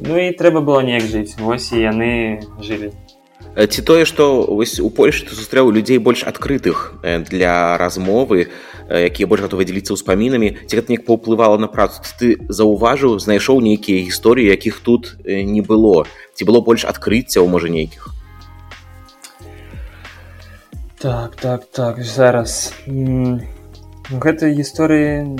ну 0.00 0.16
і 0.16 0.32
трэба 0.32 0.60
было 0.64 0.80
неяк 0.80 1.04
жыць 1.04 1.36
вось 1.36 1.72
і 1.72 1.84
яны 1.84 2.40
жылі 2.60 2.92
ці 3.56 3.82
тое 3.82 4.04
што 4.04 4.46
вось 4.48 4.80
у 4.80 4.88
польльшы 4.90 5.26
ты 5.28 5.36
сустрэў 5.36 5.72
людзей 5.72 5.98
больш 5.98 6.24
адкрытых 6.24 7.02
для 7.28 7.76
размовы 7.76 8.48
якія 8.88 9.28
больш 9.28 9.44
гатовы 9.44 9.64
дзеліцца 9.68 9.96
ўспамінамі 9.96 10.56
ці 10.64 10.72
гэта 10.72 10.92
неяк 10.92 11.04
паўплывала 11.04 11.58
на 11.58 11.68
працу? 11.68 12.00
Ты 12.18 12.40
заўважыў 12.48 13.18
знайшоў 13.20 13.60
нейкія 13.60 14.06
гісторыі 14.06 14.50
якіх 14.50 14.80
тут 14.80 15.16
не 15.24 15.60
было? 15.60 16.06
Ці 16.34 16.42
было 16.44 16.60
больш 16.60 16.84
адкрыццяў 16.84 17.46
можа 17.46 17.68
нейкіх 17.68 18.19
Так, 21.00 21.36
так, 21.36 21.64
так, 21.64 22.02
зараз. 22.04 22.74
Гэта 22.86 24.52
гісторыі 24.52 25.32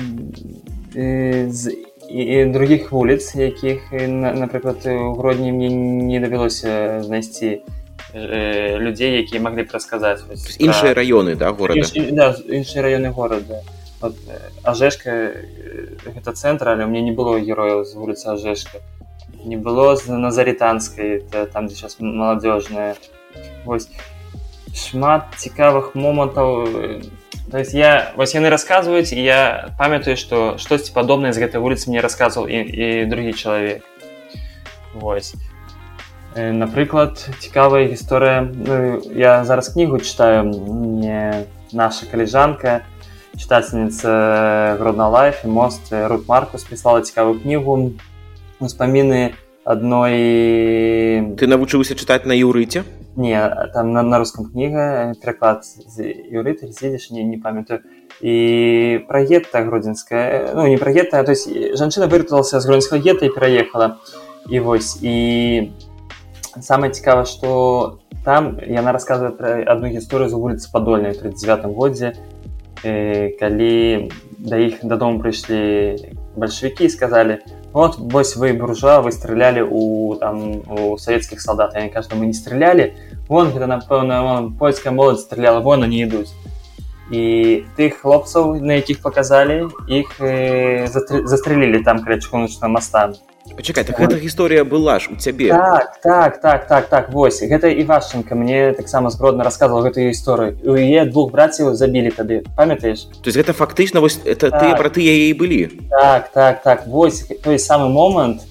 з 1.53 1.61
і 2.09 2.45
другіх 2.45 2.91
вуліц, 2.91 3.35
якіх, 3.35 3.93
напрыклад, 3.93 4.81
у 4.89 5.13
гродні 5.13 5.51
мне 5.51 5.69
не 5.69 6.19
давялося 6.19 7.03
знайсці 7.05 7.61
людзей, 8.81 9.21
якія 9.21 9.41
маглі 9.41 9.63
б 9.63 9.69
расказаць. 9.69 10.25
Іншыя 10.57 10.97
раёны 10.97 11.37
да, 11.37 11.53
горада. 11.53 11.85
Да, 12.09 12.33
іншыя 12.49 12.81
раёны 12.81 13.13
горада. 13.13 13.61
Вот, 14.01 14.17
Ажешка 14.63 15.29
гэта 16.09 16.33
цэнтр, 16.33 16.73
але 16.73 16.89
мне 16.89 17.05
не 17.05 17.13
было 17.13 17.37
герояў 17.37 17.85
з 17.85 17.93
вуліцы 17.93 18.33
Ажешка. 18.33 18.81
Не 19.45 19.61
было 19.61 19.95
з 19.95 20.09
Назаританскай, 20.09 21.21
там, 21.53 21.69
дзе 21.69 21.85
зараз 21.85 22.01
маладзёжная. 22.01 22.97
Вось 23.63 23.87
шмат 24.75 25.35
цікавых 25.37 25.95
момантаў. 25.95 27.01
То 27.51 27.57
есть 27.59 27.73
я 27.73 28.13
вось 28.15 28.35
яны 28.35 28.49
расказваюць 28.49 29.11
і 29.11 29.19
я 29.19 29.73
памятаю 29.77 30.15
што 30.15 30.57
штосьці 30.57 30.93
падобнае 30.95 31.33
з 31.33 31.43
гэтай 31.43 31.59
вуліцы 31.59 31.89
мне 31.89 31.99
расказваў 32.01 32.47
і, 32.47 32.59
і 32.63 33.05
другі 33.05 33.33
чалавек. 33.33 33.83
Вось. 34.93 35.35
Напрыклад 36.35 37.19
цікавая 37.39 37.91
гісторыя. 37.91 38.47
Ну, 38.47 39.03
я 39.11 39.43
зараз 39.43 39.69
кнігу 39.69 39.99
читаю 39.99 40.47
не 40.47 41.43
наша 41.73 42.05
каліжанка 42.05 42.87
чытательніца 43.35 44.75
гродна 44.79 45.07
лайф 45.07 45.43
мост 45.43 45.91
рут 45.91 46.27
маркус 46.27 46.63
прислала 46.63 47.01
цікавую 47.01 47.39
кнігу. 47.39 47.95
Успаміны 48.59 49.33
адной 49.65 51.35
ты 51.35 51.47
навучыўся 51.47 51.95
чытаць 51.95 52.23
на 52.23 52.35
юрыце 52.37 52.83
Не, 53.15 53.67
там 53.73 53.91
на, 53.91 54.03
на 54.03 54.19
рускам 54.19 54.45
кніга 54.47 55.13
пераклад 55.19 55.65
з 55.65 56.15
юрыты 56.31 56.71
сидзіш 56.71 57.11
не, 57.11 57.23
не 57.23 57.37
памятаю. 57.37 57.81
І 58.21 59.03
пра 59.07 59.23
гетта 59.27 59.63
гродзенская 59.67 60.53
ну 60.55 60.67
не 60.67 60.77
пра 60.77 60.91
гетта 60.91 61.23
то 61.23 61.31
есть 61.31 61.49
жанчына 61.75 62.07
вырталася 62.07 62.59
з 62.59 62.65
гродзенскага 62.65 63.01
гетта 63.01 63.25
і 63.25 63.33
пераехала 63.35 63.97
і 64.49 64.59
вось 64.59 65.03
і 65.03 65.73
самае 66.61 66.91
цікава 66.91 67.25
што 67.25 67.99
там 68.23 68.59
яна 68.63 68.91
расказвае 68.95 69.31
пра 69.35 69.59
адну 69.65 69.91
гісторыю 69.91 70.29
з 70.29 70.37
вуліцы 70.37 70.71
падольнай 70.71 71.17
39 71.17 71.65
годзе 71.75 72.13
э, 72.83 73.35
калі 73.39 74.07
да 74.37 74.55
іх 74.55 74.85
дадому 74.85 75.19
прыйшлі 75.19 75.97
бальшавікі 76.37 76.87
сказалі 76.89 77.41
вот 77.73 77.95
вось 77.97 78.35
вы 78.35 78.53
буржуа 78.53 79.01
вы 79.01 79.11
стралялі 79.11 79.61
у 79.61 80.15
там 80.15 80.61
у 80.67 80.97
савецкіх 80.97 81.41
салдат 81.41 81.75
они 81.75 81.89
кажу 81.89 82.09
мы 82.15 82.25
не 82.25 82.33
стралялі 82.33 82.93
вон 83.27 83.51
гэта 83.51 83.67
напэўна 83.67 84.51
польская 84.59 84.91
моладзь 84.91 85.21
страляла 85.21 85.59
вон 85.59 85.83
они 85.83 86.03
ідуць 86.03 86.31
і 87.11 87.63
тых 87.77 88.01
хлопцаў 88.01 88.55
на 88.59 88.79
якіх 88.79 89.01
показалі 89.01 89.67
іх 89.87 90.19
э, 90.19 90.87
застрелілі 90.87 91.83
там 91.83 92.03
каля 92.03 92.19
чыгуначна 92.19 92.67
маста 92.67 93.13
Пачакай, 93.49 93.83
так 93.83 93.97
гэта 93.97 94.21
гісторыя 94.21 94.63
была 94.63 94.99
ж 95.01 95.09
у 95.11 95.15
цябе 95.17 95.49
так 95.49 95.97
так 96.01 96.41
так 96.41 96.67
так 96.67 96.89
так 96.89 97.09
вось 97.09 97.41
гэта 97.41 97.73
івашчынка 97.73 98.35
мне 98.35 98.73
таксама 98.73 99.09
збродна 99.09 99.43
рассказывал 99.43 99.81
гэтую 99.81 100.13
гісторыю 100.13 100.61
у 100.61 100.77
яе 100.77 101.05
двух 101.09 101.31
браціў 101.31 101.73
забілі 101.73 102.13
тады 102.13 102.45
памятаеш 102.55 103.09
то 103.09 103.27
есть 103.27 103.37
гэта 103.37 103.53
фактычна 103.53 103.99
вось 103.99 104.21
это 104.25 104.51
так. 104.51 104.61
тыя 104.61 104.77
браты 104.77 105.01
яе 105.01 105.33
былі 105.33 105.73
так 105.89 106.29
так 106.31 106.61
так 106.61 106.87
вось 106.87 107.25
той 107.43 107.57
самы 107.57 107.89
момант 107.89 108.45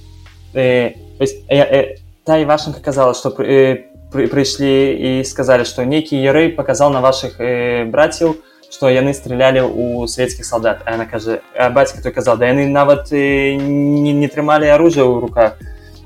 э, 0.55 0.99
э, 1.19 1.27
э, 1.49 1.97
та 2.25 2.39
івашчынка 2.43 2.81
казала 2.83 3.15
што 3.15 3.31
э, 3.39 3.87
пры, 4.11 4.27
прыйшлі 4.27 4.75
і 4.91 5.11
сказалі 5.25 5.65
што 5.65 5.87
нейкі 5.87 6.19
ярэй 6.19 6.51
паказаў 6.51 6.91
на 6.91 7.01
ваших 7.01 7.39
э, 7.39 7.87
браціў 7.87 8.35
у 8.35 8.50
што 8.71 8.89
яны 8.89 9.13
стралялі 9.15 9.67
ў 9.67 10.07
савецкіх 10.07 10.47
салдат. 10.47 10.87
Она 10.87 11.05
кажа 11.05 11.43
бацька 11.75 12.03
той 12.03 12.13
казал 12.13 12.39
да 12.39 12.47
яны 12.47 12.71
нават 12.71 13.11
не, 13.13 14.13
не 14.15 14.29
трымалі 14.29 14.71
оружие 14.71 15.05
ў 15.05 15.21
руках 15.21 15.59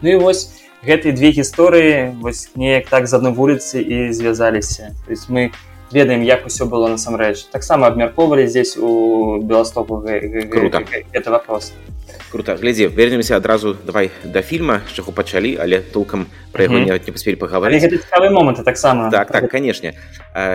Ну 0.04 0.10
і 0.10 0.16
вось 0.20 0.50
гэтыя 0.84 1.16
две 1.16 1.32
гісторыі 1.32 2.12
вось 2.20 2.52
неяк 2.60 2.92
так 2.92 3.08
з 3.08 3.16
адной 3.16 3.32
вуліцы 3.32 3.80
і 3.80 4.12
звязаліся. 4.12 4.92
То 5.06 5.16
есть 5.16 5.30
мы 5.32 5.48
ведаем 5.94 6.22
як 6.22 6.46
усё 6.46 6.66
было 6.66 6.88
насамрэч. 6.88 7.46
Таксама 7.50 7.86
абмяркоўвалі 7.86 8.46
здесь 8.46 8.76
у 8.76 9.38
беластоку 9.40 10.02
это 10.04 11.30
вопрос. 11.30 11.72
Круто. 12.30 12.56
Глядзі 12.56 12.88
вернемся 12.88 13.36
адразу 13.36 13.76
давай 13.86 14.10
да 14.24 14.42
фільма 14.42 14.82
з 14.90 14.92
чаго 14.92 15.12
пачалі 15.12 15.56
але 15.62 15.78
толкам 15.80 16.26
про 16.52 16.62
яго 16.62 16.74
mm 16.74 16.86
-hmm. 16.86 17.06
не 17.06 17.12
паспелі 17.12 17.36
пагаварыць. 17.36 18.30
Момант 18.30 18.64
таксама. 18.64 19.10
Так 19.10 19.30
так 19.30 19.50
канешне. 19.50 19.92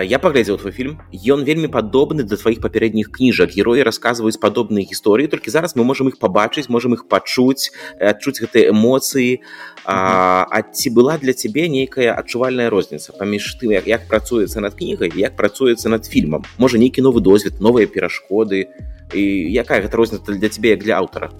Я 0.04 0.18
паглядзеў 0.18 0.58
твой 0.58 0.72
фільм. 0.72 0.98
Ён 1.12 1.44
вельмі 1.44 1.68
падобны 1.68 2.22
да 2.22 2.36
тваіх 2.36 2.60
папярэдніх 2.60 3.10
кніжак. 3.12 3.56
Героі 3.56 3.82
расказваюць 3.82 4.36
падобныя 4.36 4.84
гісторыі 4.84 5.26
толькі 5.26 5.50
зараз 5.50 5.76
мы 5.76 5.84
можемм 5.84 6.08
іх 6.08 6.18
пабачыць 6.18 6.68
можемм 6.68 6.94
іх 6.94 7.08
пачуць 7.08 7.72
адчуць 8.00 8.40
гэтыя 8.42 8.70
эмоцыі. 8.70 9.40
А, 9.84 10.46
а 10.50 10.62
ці 10.62 10.90
была 10.90 11.18
для 11.18 11.32
цябе 11.32 11.68
нейкая 11.68 12.12
адчувальная 12.12 12.68
розніца 12.70 13.12
паміж 13.16 13.56
тым 13.56 13.72
як 13.72 13.86
як 13.86 14.08
працуецца 14.08 14.60
над 14.60 14.74
кнігай 14.74 15.10
як 15.16 15.29
працуецца 15.36 15.88
над 15.88 16.06
фільмам. 16.06 16.44
Можа 16.58 16.78
нейкі 16.78 17.02
новы 17.02 17.20
досвед 17.20 17.60
новыя 17.60 17.86
перашкоды. 17.86 18.68
І 19.14 19.22
якая 19.50 19.82
гэта 19.82 19.96
розніца 19.96 20.32
для 20.32 20.48
цябе 20.48 20.76
як 20.76 20.84
для 20.84 20.98
аўтара? 20.98 21.30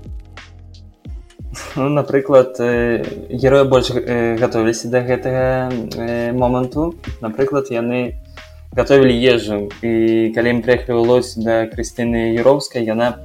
Ну, 1.76 1.88
напрыклад 1.88 2.59
героя 2.59 3.64
больш 3.64 3.90
гатовіліся 3.90 4.88
да 4.90 5.02
гэтага 5.02 5.70
моманту. 6.35 6.94
Напрыклад 7.20 7.70
яны 7.70 8.18
гатовілі 8.73 9.14
ежу. 9.14 9.68
І 9.82 10.30
калі 10.35 10.59
ім 10.59 10.62
прыехалі 10.62 11.02
лось 11.02 11.35
да 11.35 11.66
крысціны 11.66 12.35
юроўскай 12.38 12.87
яна 12.87 13.18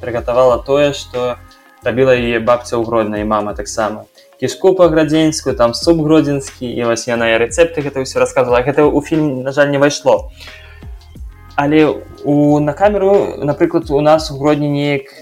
прыгатавала 0.00 0.60
тое 0.64 0.92
што 0.96 1.36
рабіла 1.84 2.16
яе 2.16 2.40
бабця 2.40 2.76
ў 2.80 2.84
гроднай 2.88 3.24
мама 3.24 3.52
таксама 3.54 4.04
кішку 4.40 4.72
па-градзенскую 4.74 5.54
там 5.56 5.74
суп 5.74 6.00
гродзенскі 6.00 6.64
і 6.64 6.88
вось 6.88 7.06
яна 7.06 7.30
і 7.36 7.44
рэцэпты 7.44 7.84
гэта 7.84 8.00
ўсё 8.00 8.18
рассказывала. 8.18 8.64
Гэта 8.64 8.88
ў 8.88 8.98
фільм 9.04 9.44
на 9.44 9.52
жаль 9.52 9.70
не 9.70 9.78
пайшло 9.78 10.32
але 11.60 11.94
у 12.24 12.58
на 12.60 12.72
камеру 12.72 13.36
напрыклад 13.44 13.90
у 13.90 14.00
нас 14.00 14.30
у 14.30 14.38
гродні 14.38 14.68
неяк 14.68 15.12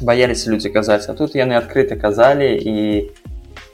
баяліся 0.00 0.50
людзі 0.50 0.70
казаць 0.70 1.08
а 1.08 1.14
тут 1.14 1.36
яны 1.36 1.60
адкрыта 1.60 1.96
казалі 1.96 2.48
і 2.56 3.12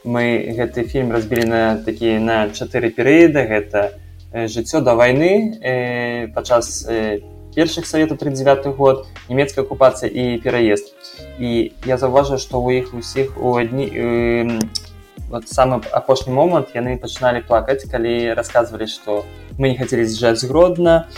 мы 0.03 0.51
гэты 0.59 0.83
фільм 0.91 1.13
разбілі 1.15 1.47
на 1.47 1.63
такі 1.87 2.19
на 2.19 2.51
чатыры 2.51 2.91
перыяда 2.91 3.47
гэта 3.47 3.95
жыццё 4.35 4.81
да 4.81 4.95
вайны 4.99 5.55
э, 5.63 6.27
падчас 6.35 6.87
э, 6.91 7.21
першых 7.55 7.87
саветаў 7.87 8.17
39 8.17 8.77
год 8.77 9.07
нямецкая 9.29 9.65
акупацыя 9.65 10.09
і 10.09 10.39
пераезд 10.41 10.93
і 11.39 11.73
я 11.87 11.97
заўважыў 11.97 12.41
што 12.41 12.59
ў 12.59 12.83
іх 12.83 12.95
усіх 12.95 13.37
у 13.37 13.57
адні 13.61 13.87
э, 13.93 14.61
вот 15.29 15.49
самы 15.49 15.81
апошні 15.93 16.33
момант 16.33 16.77
яны 16.77 16.97
пачыналі 17.01 17.45
плакаць 17.45 17.85
калі 17.89 18.33
расказвалі 18.37 18.89
што 18.89 19.25
мы 19.59 19.73
не 19.73 19.77
хацелі 19.77 20.05
з'язджаць 20.05 20.45
згродна 20.45 21.09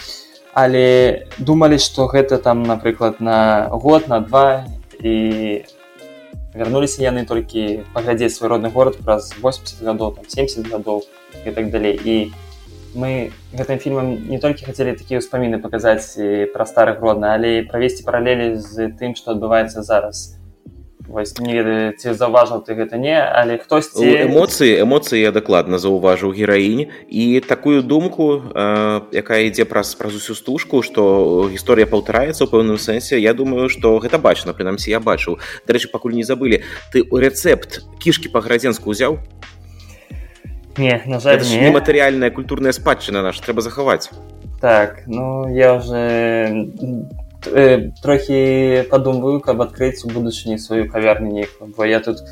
але 0.54 1.26
думалі 1.38 1.78
што 1.82 2.06
гэта 2.06 2.38
там 2.38 2.62
напрыклад 2.62 3.18
на 3.20 3.70
год 3.70 4.06
на 4.08 4.20
два 4.20 4.66
і 5.02 5.66
вярнуліся 6.54 7.02
яны 7.02 7.26
толькі 7.26 7.82
паглядзець 7.94 8.34
свой 8.38 8.54
родны 8.54 8.70
горад 8.70 8.98
праз 9.02 9.34
80 9.42 9.82
гадоў 9.82 10.14
там 10.14 10.24
70 10.30 10.70
гадоў 10.70 11.02
і 11.44 11.50
так 11.50 11.70
далей 11.70 11.98
і 11.98 12.16
мы 12.94 13.34
гэтым 13.52 13.78
фільмам 13.78 14.14
не 14.30 14.38
толькі 14.38 14.64
хацелі 14.64 14.94
такія 14.94 15.18
ўспаміны 15.18 15.58
паказаць 15.58 16.14
пра 16.54 16.64
старых 16.64 17.02
родна 17.02 17.34
але 17.34 17.66
правесці 17.66 18.06
паралелі 18.06 18.56
з 18.62 18.94
тым 18.98 19.18
што 19.18 19.34
адбываецца 19.34 19.82
зараз. 19.82 20.38
Вось, 21.06 21.38
не 21.38 21.52
ведаю 21.52 21.92
ці 22.00 22.16
заўважыў 22.16 22.64
ты 22.64 22.72
гэта 22.72 22.96
не? 22.96 23.12
Але 23.12 23.60
хтосьці 23.60 24.24
эмоцыі 24.24 24.80
эмоцыі 24.82 25.20
я 25.20 25.36
дакладна 25.36 25.76
заўважыў 25.76 26.32
гераінь 26.32 26.88
і 27.12 27.44
такую 27.44 27.84
думку 27.84 28.40
э, 28.40 29.00
якая 29.12 29.44
ідзе 29.44 29.68
праз 29.68 29.92
праз 30.00 30.16
усю 30.16 30.32
стужку 30.32 30.80
што 30.80 31.46
гісторыя 31.52 31.84
паўтараецца 31.84 32.42
ў 32.42 32.48
пэўным 32.48 32.80
сэнсе 32.80 33.20
я 33.20 33.36
думаю 33.36 33.68
што 33.68 34.00
гэта 34.00 34.16
бачна 34.16 34.56
прынамсі 34.56 34.90
я 34.90 34.98
бачыў. 34.98 35.36
Дарэчы 35.68 35.92
пакуль 35.92 36.16
не 36.16 36.24
забылі 36.24 36.64
ты 36.88 37.04
рэцэпт 37.04 37.84
кішкі 38.00 38.32
па-градзенску 38.32 38.96
ўзяў 38.96 39.20
Не, 40.76 41.02
на 41.07 41.21
жаль, 41.21 41.37
это 41.37 41.47
не. 41.47 41.71
матэрыяльная 41.71 42.31
культурная 42.31 42.73
спадчына 42.73 43.23
наш 43.23 43.38
трэба 43.38 43.61
захаваць 43.61 44.11
так 44.64 45.02
ну 45.07 45.49
я 45.54 45.75
уже 45.75 46.73
э, 47.52 47.90
трохі 48.02 48.88
падумваю 48.90 49.40
каб 49.40 49.61
адкрыць 49.61 50.04
у 50.04 50.09
будучыні 50.09 50.59
сваю 50.59 50.88
кавярню 50.88 51.33
нейкую 51.33 51.75
бо 51.76 51.85
я 51.85 52.00
тут 52.00 52.25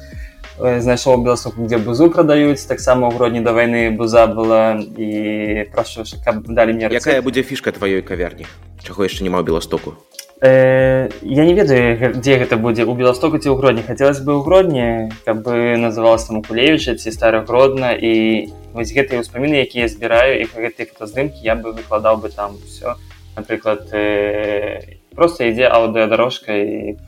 э, 0.59 0.81
знайшоў 0.81 1.23
беласоку 1.23 1.67
дзе 1.69 1.77
бузу 1.77 2.09
прадаюць 2.09 2.65
таксама 2.65 3.13
ў 3.13 3.21
гродні 3.21 3.45
да 3.45 3.53
вайны 3.53 3.93
буза 3.93 4.25
была 4.27 4.81
і 4.81 5.69
прашу 5.77 6.09
каб 6.25 6.49
далі 6.49 6.73
мне 6.73 6.89
якая 6.89 7.21
будзе 7.21 7.45
фішка 7.45 7.69
тваёй 7.71 8.01
кавярні? 8.01 8.49
Чаго 8.81 9.05
яшчэ 9.05 9.29
няма 9.29 9.45
беластоку 9.45 10.01
Э, 10.45 11.09
я 11.23 11.45
не 11.45 11.55
ведаю 11.55 12.19
дзе 12.19 12.35
гэта 12.43 12.57
будзе 12.59 12.83
у 12.83 12.97
беластоку 12.99 13.39
ці 13.39 13.47
ў 13.47 13.63
гродні 13.63 13.87
хацелось 13.87 14.19
бы 14.27 14.35
ў 14.35 14.43
гродні 14.43 15.15
каб 15.23 15.47
бы 15.47 15.79
называлась 15.79 16.27
там 16.27 16.43
кулевіча 16.43 16.99
ці 16.99 17.15
стара 17.15 17.47
гродна 17.47 17.95
і 17.95 18.51
вось 18.75 18.91
гэтыя 18.91 19.23
ўспаміны 19.23 19.63
якія 19.63 19.87
збіраю 19.87 20.43
і 20.43 20.51
гэты 20.51 20.91
фотаздымкі 20.91 21.47
я 21.47 21.55
бы 21.55 21.71
выкладаў 21.71 22.19
бы 22.19 22.27
там 22.35 22.59
все 22.67 22.99
напрыклад 23.39 23.87
э, 23.95 24.99
просто 25.15 25.47
ідзе 25.47 25.71
аўдыадарожка 25.71 26.59
і 26.59 26.99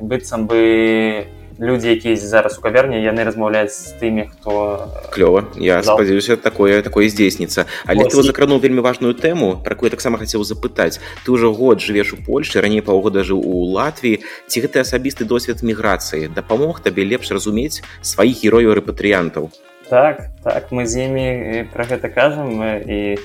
быццам 0.00 0.48
бы 0.48 1.28
людзі 1.58 1.90
якія 1.90 2.16
зараз 2.16 2.58
у 2.58 2.62
каверні 2.62 3.02
яны 3.02 3.26
размаўляюць 3.26 3.74
з 3.74 3.94
тымі 3.98 4.30
хто 4.30 4.86
клёва. 5.10 5.50
Я 5.58 5.82
спадзяюся 5.82 6.36
такое 6.36 6.82
такое 6.82 7.08
здзейсніцца. 7.08 7.66
Але 7.86 8.06
ты 8.06 8.22
закрануў 8.22 8.62
вельмі 8.62 8.80
важную 8.80 9.14
тэму 9.14 9.58
про 9.62 9.74
якую 9.74 9.90
таксама 9.90 10.18
хацеў 10.18 10.46
запытаць. 10.46 11.02
Ты 11.26 11.34
ўжо 11.34 11.52
год 11.52 11.82
жывеш 11.82 12.14
у 12.14 12.18
Польшы 12.22 12.62
раней 12.62 12.80
паўгода 12.80 13.26
жыў 13.26 13.42
у 13.42 13.66
Латвіі. 13.74 14.22
Ці 14.46 14.56
гэты 14.62 14.86
асабісты 14.86 15.26
досвед 15.26 15.62
міграцыі 15.62 16.30
дапамог 16.30 16.80
табе 16.80 17.02
лепш 17.02 17.34
разумець 17.34 17.82
сваіх 18.02 18.38
герояў 18.44 18.78
рэпатрыянтаў? 18.78 19.50
Так 19.90 20.30
так 20.44 20.70
мы 20.70 20.86
з 20.86 21.10
імі 21.10 21.26
пра 21.74 21.84
гэта 21.90 22.06
кажам 22.06 22.62
і 22.86 23.18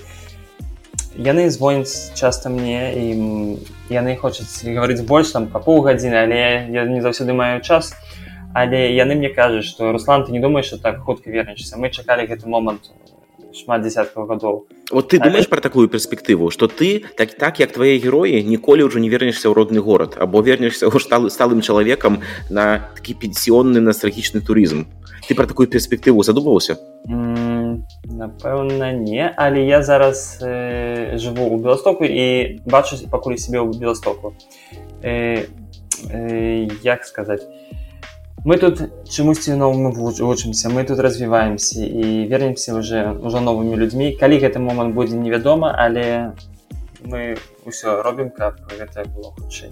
яны 1.17 1.50
звоняць 1.50 2.13
часта 2.17 2.50
мне 2.50 2.93
і 2.98 3.06
яны 3.93 4.17
хочуць 4.17 4.65
гаварыць 4.65 5.06
больш 5.06 5.30
там 5.36 5.48
па 5.48 5.60
паўгадзіны 5.60 6.17
але 6.17 6.41
я 6.74 6.86
не 6.89 7.02
заўсёды 7.02 7.34
маю 7.38 7.62
час 7.62 7.93
але 8.54 8.94
яны 8.94 9.16
мне 9.16 9.30
кажуць 9.30 9.66
што 9.66 9.92
руслан 9.92 10.26
ты 10.26 10.32
не 10.32 10.39
думаешь 10.39 10.66
что 10.66 10.78
так 10.78 11.02
хутка 11.02 11.30
вернешься 11.30 11.78
мы 11.78 11.89
чакалі 11.89 12.28
гэты 12.28 12.48
момант 12.48 12.92
шмат 13.54 13.84
десяткаў 13.84 14.26
гадоў. 14.26 14.66
Вот 14.92 15.10
ты 15.10 15.20
думаешь 15.20 15.46
але... 15.46 15.54
про 15.54 15.62
такую 15.62 15.88
перспектыву 15.88 16.50
что 16.50 16.68
ты 16.68 17.06
так 17.18 17.34
так 17.34 17.60
як 17.60 17.72
твои 17.72 17.98
героі 17.98 18.44
ніколі 18.44 18.89
ўжо 18.89 19.00
не 19.00 19.10
вернешься 19.10 19.50
ў 19.50 19.54
родны 19.54 19.80
город 19.80 20.18
або 20.18 20.42
вернешься 20.42 20.88
ў 20.88 21.00
стал 21.00 21.30
сталым 21.30 21.62
чалавекам 21.62 22.22
на 22.50 22.89
такі 22.96 23.13
пенсіонны 23.13 23.80
ностальгічны 23.80 24.42
турызм? 24.42 24.88
Ты 25.28 25.36
про 25.36 25.48
такую 25.48 25.68
перспектыву 25.68 26.24
задумаўся 26.24 26.78
напэўна 28.06 28.94
не. 28.94 29.34
Але 29.36 29.66
я 29.66 29.82
зараз 29.84 30.39
э, 30.42 31.18
жыву 31.18 31.50
ў 31.50 31.62
беластоку 31.62 32.06
і 32.06 32.60
бачу 32.66 32.98
пакуль 33.10 33.38
себе 33.38 33.60
ў 33.60 33.74
беластоку. 33.74 34.34
Э, 35.02 35.48
э, 36.10 36.68
як 36.84 37.06
сказаць 37.06 37.44
мы 38.46 38.58
тут 38.58 38.82
чамусьці 39.08 39.56
новым 39.56 39.92
вучымся 39.92 40.70
мы 40.70 40.84
тут 40.84 41.00
развіваемся 41.00 41.86
і 41.86 42.28
вернемся 42.28 42.76
уже 42.76 43.12
уже 43.24 43.40
новымі 43.40 43.80
людзьмі 43.80 44.12
калі 44.20 44.40
гэты 44.44 44.60
момант 44.60 44.96
будзе 44.96 45.16
невядома 45.16 45.72
але 45.72 46.36
мы 47.08 47.40
ўсё 47.64 48.04
робім 48.04 48.30
каб 48.36 48.60
гэта 48.68 49.08
было 49.16 49.32
хутчэй 49.40 49.72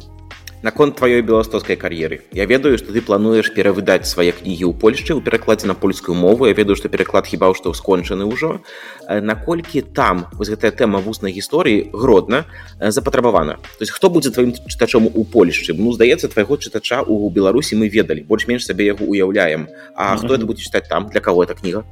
наконт 0.62 0.96
тваёй 0.96 1.22
беластоцкай 1.22 1.76
кар'еры. 1.76 2.22
Я 2.32 2.46
ведаю 2.46 2.78
што 2.78 2.94
ты 2.94 3.02
плануеш 3.02 3.54
перавыдаць 3.54 4.06
свае 4.06 4.32
кнігі 4.32 4.70
ў 4.70 4.74
польшчы 4.78 5.18
ў 5.18 5.22
перакладзе 5.22 5.68
на 5.68 5.74
польскую 5.74 6.16
мову. 6.16 6.46
Я 6.46 6.54
ведаю 6.54 6.76
што 6.76 6.90
пераклад 6.90 7.26
хіба 7.26 7.54
што 7.58 7.74
скончаны 7.74 8.26
ўжо. 8.30 8.62
Наколькі 9.10 9.82
там 9.82 10.28
вось 10.38 10.54
гэтая 10.54 10.72
тэма 10.72 11.02
вуснай 11.02 11.34
гісторыі 11.34 11.90
гродна 11.94 12.46
запатрабавана? 12.80 13.58
То 13.58 13.82
есть 13.82 13.92
хто 13.92 14.10
будзе 14.10 14.30
тваім 14.30 14.54
чытачом 14.70 15.10
у 15.10 15.26
польшчы? 15.26 15.74
Ну 15.74 15.92
здаецца 15.94 16.30
твайго 16.30 16.58
чытача 16.58 17.02
у 17.02 17.30
беларусі 17.30 17.76
мы 17.76 17.90
ведалі 17.90 18.22
больш-менш 18.30 18.66
сабе 18.66 18.86
яго 18.94 19.06
уяўляем 19.06 19.68
А 19.96 20.16
хто 20.18 20.36
это 20.36 20.46
будзе 20.46 20.64
чытаць 20.64 20.88
там? 20.88 21.10
Для 21.10 21.22
каго 21.22 21.44
эта 21.44 21.56
кніга 21.56 21.84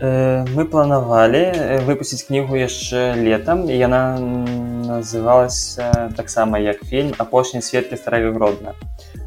мы 0.00 0.64
планавалі 0.64 1.52
выпусціць 1.84 2.24
кнігу 2.24 2.56
яшчэ 2.56 3.20
летом 3.20 3.68
і 3.68 3.76
яна 3.76 4.16
называлася 4.16 6.08
таксама 6.16 6.56
як 6.56 6.80
фільм 6.88 7.12
апошні 7.18 7.60
светкі 7.60 8.00
старага 8.00 8.32
гродна 8.32 8.72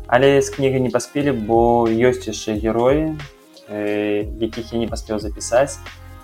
але 0.08 0.42
з 0.42 0.50
кнігай 0.50 0.82
не 0.82 0.90
паспелі 0.90 1.32
бо 1.46 1.86
ёсць 1.86 2.26
яшчэ 2.26 2.58
героі 2.58 3.14
якіх 4.42 4.74
я 4.74 4.80
не 4.82 4.90
паспеў 4.90 5.22
запісаць 5.22 5.78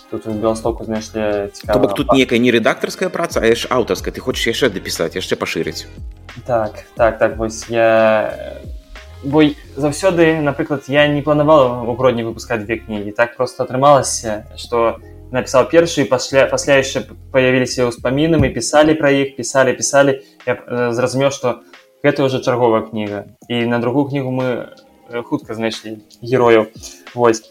тут 0.09 0.25
у 0.25 0.33
беластоку 0.33 0.81
знайшлі 0.83 1.53
бок 1.69 1.93
тут 1.93 2.09
некая 2.17 2.41
не 2.41 2.49
рэдактарская 2.49 3.13
праца 3.13 3.41
а 3.41 3.45
яш 3.45 3.69
аўтарская 3.69 4.09
ты 4.09 4.17
хочаш 4.17 4.49
яшчэ 4.49 4.73
дапісаць 4.73 5.13
яшчэ 5.13 5.37
пашырыць 5.37 5.85
так 6.49 6.89
так 6.97 7.21
так 7.21 7.37
вось 7.37 7.69
я 7.69 8.33
бо 9.23 9.43
заўсёды 9.75 10.39
напрыклад 10.41 10.83
я 10.87 11.07
не 11.07 11.21
планавала 11.21 11.83
у 11.83 11.95
гродні 11.95 12.23
выпускаць 12.23 12.63
две 12.63 12.77
кнігі. 12.77 13.11
Так 13.11 13.35
просто 13.35 13.63
атрымалася 13.63 14.45
что 14.55 14.99
напісаў 15.31 15.69
першы 15.69 16.05
пасля 16.05 16.45
пасля 16.45 16.79
яшчэ 16.79 17.03
появіліся 17.31 17.89
ўспаміны 17.91 18.39
мы 18.39 18.49
пісалі 18.49 18.95
пра 18.95 19.11
іх 19.11 19.35
пісалі 19.35 19.73
пісалі. 19.73 20.23
Я 20.47 20.55
э, 20.55 20.91
зразумеў 20.91 21.31
что 21.31 21.61
гэта 22.03 22.23
уже 22.23 22.39
чарговая 22.39 22.81
кніга. 22.81 23.25
І 23.47 23.65
на 23.65 23.79
другую 23.79 24.07
кнігу 24.07 24.31
мы 24.31 24.45
э, 25.11 25.23
хутка 25.23 25.53
знайшлі 25.53 25.99
герояў. 26.23 26.71
Вось. 27.13 27.43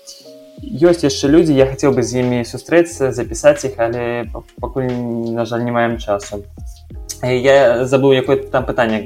Ёсць 0.58 1.04
яшчэ 1.04 1.28
людзі 1.28 1.54
я 1.54 1.68
хацеў 1.70 1.92
бы 1.92 2.02
з 2.02 2.24
імі 2.24 2.42
сустрэцца 2.48 3.12
запісаць 3.12 3.62
іх 3.68 3.78
але 3.78 4.26
пакуль 4.58 4.88
на 5.36 5.44
жаль 5.44 5.62
не 5.62 5.70
маем 5.70 5.98
часу. 5.98 6.44
Я 7.22 7.84
забыў 7.84 8.16
якое 8.16 8.42
там 8.48 8.64
пытанне 8.64 9.04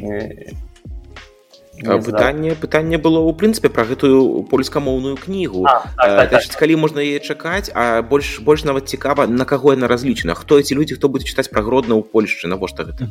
пытанне 1.82 2.54
пытанне 2.54 2.98
было 2.98 3.20
ў 3.20 3.34
прынцыпе 3.36 3.68
пра 3.68 3.84
гэтую 3.84 4.46
польскамоўную 4.48 5.16
кнігу. 5.16 5.64
Так, 5.66 5.90
так, 5.96 6.30
так, 6.30 6.42
так. 6.46 6.58
калі 6.58 6.76
можна 6.76 7.02
яе 7.02 7.18
чакаць 7.18 7.70
а 7.74 8.02
больш 8.02 8.40
больш 8.40 8.64
нават 8.64 8.88
цікава 8.88 9.26
на 9.26 9.44
каго 9.44 9.74
яна 9.74 9.88
разлічана? 9.88 10.34
Хто 10.34 10.58
эти 10.58 10.74
людзі 10.74 10.96
хто 10.96 11.08
будзе 11.08 11.26
чытаць 11.26 11.50
прагродна 11.50 11.98
ў 11.98 12.02
польшчы? 12.06 12.48
Навошта 12.48 12.88
гэта? 12.88 13.08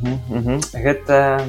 Гэта 0.74 1.44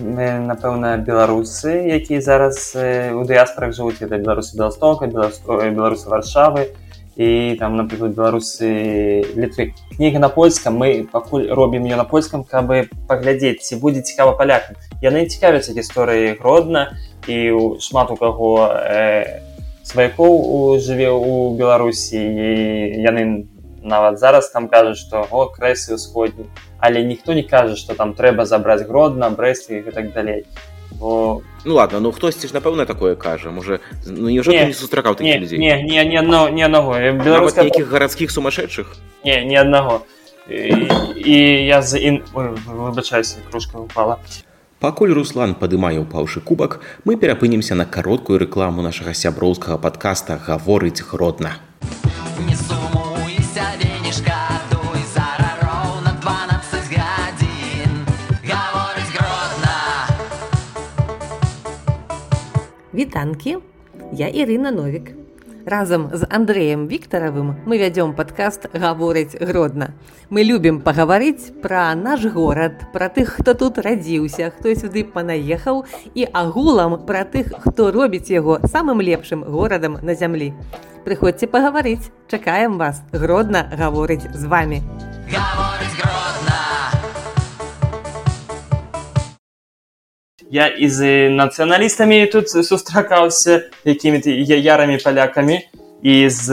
напэўна 0.50 0.98
беларусы 0.98 1.88
якія 1.94 2.20
зараз 2.20 2.74
у 2.76 3.24
дыяспорах 3.24 3.72
жывуць. 3.72 4.02
Это 4.02 4.18
беларусы 4.18 4.56
беластока 4.56 5.06
беларусы 5.06 6.08
варшавы 6.08 6.74
і 7.16 7.56
там 7.60 7.76
напрыклад 7.76 8.16
беларусы 8.16 9.20
літвы 9.36 9.74
кніга 9.96 10.18
на 10.18 10.28
польскам 10.28 10.80
мы 10.80 11.04
пакуль 11.04 11.48
робім 11.52 11.84
ее 11.84 11.96
на 11.96 12.04
польскам 12.04 12.44
каб 12.44 12.72
паглядзець 13.06 13.60
ці 13.60 13.76
будзе 13.76 14.00
цікава 14.00 14.32
палякам 14.32 14.76
яны 15.04 15.28
цікавяцца 15.28 15.76
гісторыі 15.76 16.40
гродна 16.40 16.96
і 17.28 17.76
шмат 17.80 18.10
у 18.10 18.16
каго 18.16 18.72
э, 18.72 19.44
сваякоў 19.84 20.80
жыве 20.80 21.12
у 21.12 21.52
беларусі 21.52 22.16
яны 22.16 23.44
нават 23.82 24.18
зараз 24.18 24.48
там 24.48 24.68
кажуць 24.68 24.98
што 24.98 25.26
о 25.28 25.52
крэсы 25.52 26.00
ўсходні 26.00 26.48
але 26.80 27.04
ніхто 27.04 27.36
не 27.36 27.42
кажа 27.42 27.76
што 27.76 27.94
там 27.94 28.14
трэба 28.16 28.46
забраць 28.46 28.88
гродна 28.88 29.28
брэст 29.28 29.70
і 29.70 29.84
так 29.92 30.12
далей 30.16 30.46
бо 31.02 31.42
ну 31.64 31.74
ладно 31.74 31.98
ну 32.00 32.12
хтосьці 32.14 32.46
ж 32.46 32.54
напэўна 32.54 32.86
такое 32.86 33.18
кажа 33.18 33.50
можа 33.50 33.82
ну 34.06 34.30
не 34.30 34.38
ўжо 34.38 34.54
не 34.54 34.70
сустракаў 34.70 35.18
не, 35.18 35.34
не, 35.38 35.82
не, 35.82 36.04
не, 36.06 36.22
но, 36.22 36.48
не 36.48 36.62
аднаго 36.62 36.94
беларуска 37.18 37.66
нейкіх 37.66 37.90
гарадскіх 37.90 38.30
сумасшедшых 38.30 38.94
не 39.26 39.42
не 39.44 39.58
аднаго 39.58 40.06
і, 40.46 40.86
і 41.18 41.36
я 41.66 41.82
за 41.82 41.98
ін 41.98 42.22
выбачаюся 42.34 43.42
кружка 43.50 43.82
упала 43.82 44.18
Пакуль 44.82 45.14
Руслан 45.14 45.54
падымае 45.54 46.02
ўпаўшы 46.02 46.42
кубак, 46.42 46.82
мы 47.06 47.14
перапынемся 47.14 47.78
на 47.78 47.86
кароткую 47.86 48.42
рэкламу 48.42 48.82
нашага 48.82 49.14
сяброўскага 49.14 49.78
падкаста 49.78 50.42
гаворыць 50.42 51.06
гродна. 51.06 51.54
Не 52.50 52.58
Вітанкі, 62.94 63.56
я 64.12 64.28
Ірына 64.28 64.70
Новік. 64.70 65.10
Разам 65.66 66.10
з 66.12 66.26
Андрэем 66.28 66.88
Віктаравым 66.90 67.54
мы 67.64 67.78
вядзём 67.80 68.12
падкаст 68.12 68.68
гаворыць 68.74 69.38
гродна. 69.40 69.94
Мы 70.28 70.44
любім 70.44 70.82
пагаварыць 70.84 71.56
пра 71.62 71.94
наш 71.94 72.26
горад, 72.26 72.84
пра 72.92 73.08
тых, 73.08 73.40
хто 73.40 73.54
тут 73.54 73.78
радзіўся, 73.78 74.52
хто 74.52 74.74
сюды 74.76 75.04
панаехаў 75.08 75.84
і 76.12 76.28
агулам 76.32 77.00
пра 77.06 77.24
тых, 77.24 77.56
хто 77.64 77.90
робіць 77.92 78.28
яго 78.28 78.60
самым 78.68 79.00
лепшым 79.00 79.40
горадам 79.40 79.96
на 80.02 80.12
зямлі. 80.12 80.52
Прыходзьце 81.08 81.46
пагаварыць, 81.48 82.12
чакаем 82.28 82.76
вас, 82.76 83.00
гродна 83.12 83.72
гаворыць 83.72 84.28
з 84.34 84.44
вами. 84.44 84.82
Гаворыць 85.32 85.71
я 90.52 90.68
і 90.68 90.88
з 90.88 91.32
нацыяналістамі 91.32 92.28
тут 92.28 92.52
сустракаўся 92.52 93.72
якімі-то 93.88 94.28
ярымі 94.28 95.00
палякамі 95.00 95.64
і 96.04 96.28
з 96.28 96.46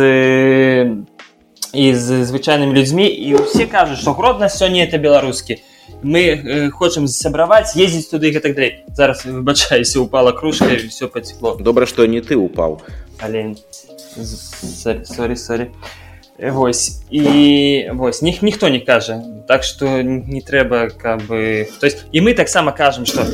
і 1.74 1.86
з 1.94 2.24
звычайнымі 2.26 2.72
людзьмі 2.74 3.06
і 3.12 3.44
ўсе 3.44 3.68
кажуць 3.68 4.00
што 4.00 4.16
гродна 4.16 4.48
сёння 4.48 4.88
это 4.88 4.98
беларускі. 4.98 5.60
Мы 6.02 6.22
э, 6.32 6.70
хочам 6.70 7.12
сябраваць 7.12 7.76
ездзіць 7.76 8.08
туды 8.08 8.32
гэтак 8.32 8.56
далей. 8.56 8.88
Зараз 8.96 9.26
выбачаюся 9.26 10.00
упала 10.00 10.32
кружка 10.32 10.80
все 10.88 11.08
пацекло. 11.08 11.60
Добра 11.60 11.86
што 11.86 12.08
не 12.08 12.22
ты 12.22 12.40
упаў. 12.40 12.80
Але 13.20 13.54
сорі 14.16 15.36
сорі 15.36 15.68
Вось. 16.42 17.02
І 17.12 17.90
вось 17.94 18.22
них 18.22 18.42
ніхто 18.42 18.70
не 18.70 18.80
кажа 18.80 19.22
так 19.50 19.64
что 19.64 20.04
не 20.04 20.42
трэба 20.42 20.90
каб 20.90 21.26
бы 21.26 21.68
то 21.80 21.88
есть 21.88 22.06
і 22.12 22.22
мы 22.22 22.36
таксама 22.36 22.72
кажам 22.72 23.06
что 23.06 23.26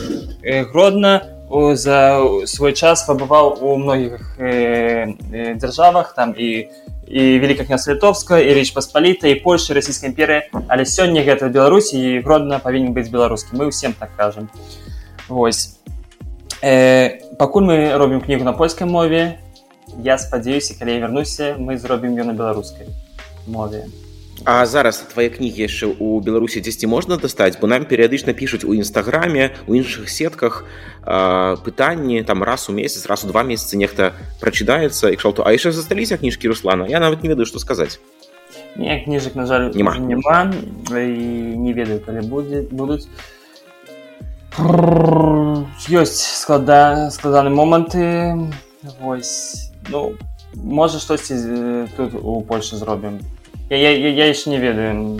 гродна 0.71 1.27
за 1.73 2.23
свой 2.45 2.71
час 2.73 3.03
пабываў 3.03 3.59
у 3.59 3.75
многіх 3.75 4.39
э, 4.39 5.11
э, 5.31 5.55
дзяржавах 5.59 6.15
там 6.15 6.33
і 6.37 6.69
і 7.07 7.39
великка 7.39 7.65
княз 7.65 7.87
літовска 7.87 8.39
і 8.39 8.55
рэч 8.55 8.71
паспаліта 8.73 9.27
і 9.27 9.43
польша 9.43 9.73
расійская 9.75 10.09
імперыя 10.09 10.47
але 10.67 10.87
сёння 10.87 11.19
гэта 11.19 11.51
беларусі 11.51 11.99
і 11.99 12.23
гродна 12.23 12.63
павінен 12.63 12.95
быць 12.95 13.11
беларускі 13.11 13.59
мы 13.59 13.67
ўсім 13.67 13.91
так 13.99 14.15
кажам 14.15 14.47
восьось 15.27 15.75
э, 16.63 17.19
пакуль 17.35 17.67
мы 17.67 17.97
робім 17.97 18.21
кнігу 18.21 18.47
на 18.47 18.53
польскай 18.53 18.87
мове 18.87 19.37
я 19.97 20.17
спадзяюся 20.17 20.75
калі 20.79 20.97
я 20.97 20.99
вярнуся 21.05 21.55
мы 21.59 21.77
зробім 21.77 22.17
ее 22.17 22.23
на 22.23 22.33
беларускай 22.33 22.87
мове. 23.47 23.85
А 24.43 24.65
зараз 24.65 24.99
твае 25.13 25.31
кнігі 25.31 25.63
яшчэ 25.63 25.95
ў 25.95 26.19
беларусі 26.19 26.59
дзесьці 26.59 26.91
можна 26.91 27.15
дастаць? 27.15 27.55
Бо 27.55 27.71
нам 27.71 27.87
перыядычна 27.87 28.35
пішуць 28.35 28.67
у 28.67 28.75
нстаграме 28.75 29.55
у 29.65 29.79
іншых 29.79 30.11
сетках 30.11 30.67
э, 31.07 31.55
пытанні 31.63 32.19
там 32.27 32.43
раз 32.43 32.67
у 32.67 32.75
месяц 32.75 33.07
раз 33.07 33.23
у 33.23 33.31
два 33.31 33.47
месяцы 33.47 33.79
нехта 33.79 34.11
прачыдаецца. 34.43 35.07
І 35.07 35.17
шалту 35.17 35.47
А 35.47 35.55
яшчэ 35.55 35.71
засталіся 35.71 36.19
кніжкі 36.19 36.51
руслана? 36.51 36.85
Я 36.91 36.99
нават 36.99 37.23
не 37.23 37.29
ведаю 37.31 37.47
што 37.47 37.63
сказаць. 37.63 37.99
Не 38.75 38.99
кніжак 38.99 39.39
на 39.39 39.47
жаль 39.47 39.71
няма 39.71 39.95
няма 39.97 40.51
і 40.91 41.55
не 41.55 41.71
ведаю 41.71 42.03
калі 42.03 42.27
будзе 42.27 42.67
будуць. 42.67 43.07
Ёсць 45.87 46.43
склада 46.43 47.09
складаны 47.11 47.49
моманты. 47.55 48.35
Вось 48.99 49.71
ну 49.89 50.13
можа 50.55 50.99
штосьці 50.99 51.35
тут 51.97 52.13
у 52.23 52.41
польше 52.41 52.77
зробім 52.77 53.19
я, 53.69 53.77
я, 53.77 53.91
я, 53.97 54.09
я 54.09 54.25
яшчэ 54.27 54.49
не 54.49 54.59
ведаю. 54.59 55.19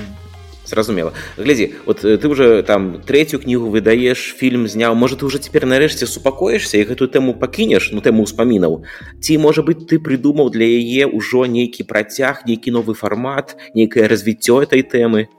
Зразумела 0.66 1.14
глядзі 1.38 1.74
вот 1.86 2.02
ты 2.02 2.28
уже 2.28 2.64
там 2.64 3.02
третью 3.06 3.40
кнігу 3.40 3.70
выдаеш 3.70 4.34
фільм 4.34 4.68
зняў 4.68 4.96
можа 4.96 5.16
ты 5.16 5.26
уже 5.26 5.38
цяпер 5.38 5.66
нарэшце 5.66 6.10
супакоішся 6.10 6.78
і 6.78 6.90
гэтую 6.90 7.10
тэму 7.14 7.38
пакінеш 7.38 7.92
ну 7.94 8.02
тэму 8.02 8.26
ўспамінаў 8.26 8.82
ці 9.22 9.38
можа 9.38 9.62
быть 9.62 9.86
ты 9.86 10.02
прыдумаў 10.02 10.50
для 10.50 10.66
яе 10.66 11.06
ўжо 11.06 11.46
нейкі 11.46 11.86
працяг 11.86 12.50
нейкі 12.50 12.74
новы 12.74 12.98
фармат 12.98 13.54
нейкае 13.78 14.10
развіццё 14.10 14.66
этой 14.66 14.82
тэмы 14.82 15.30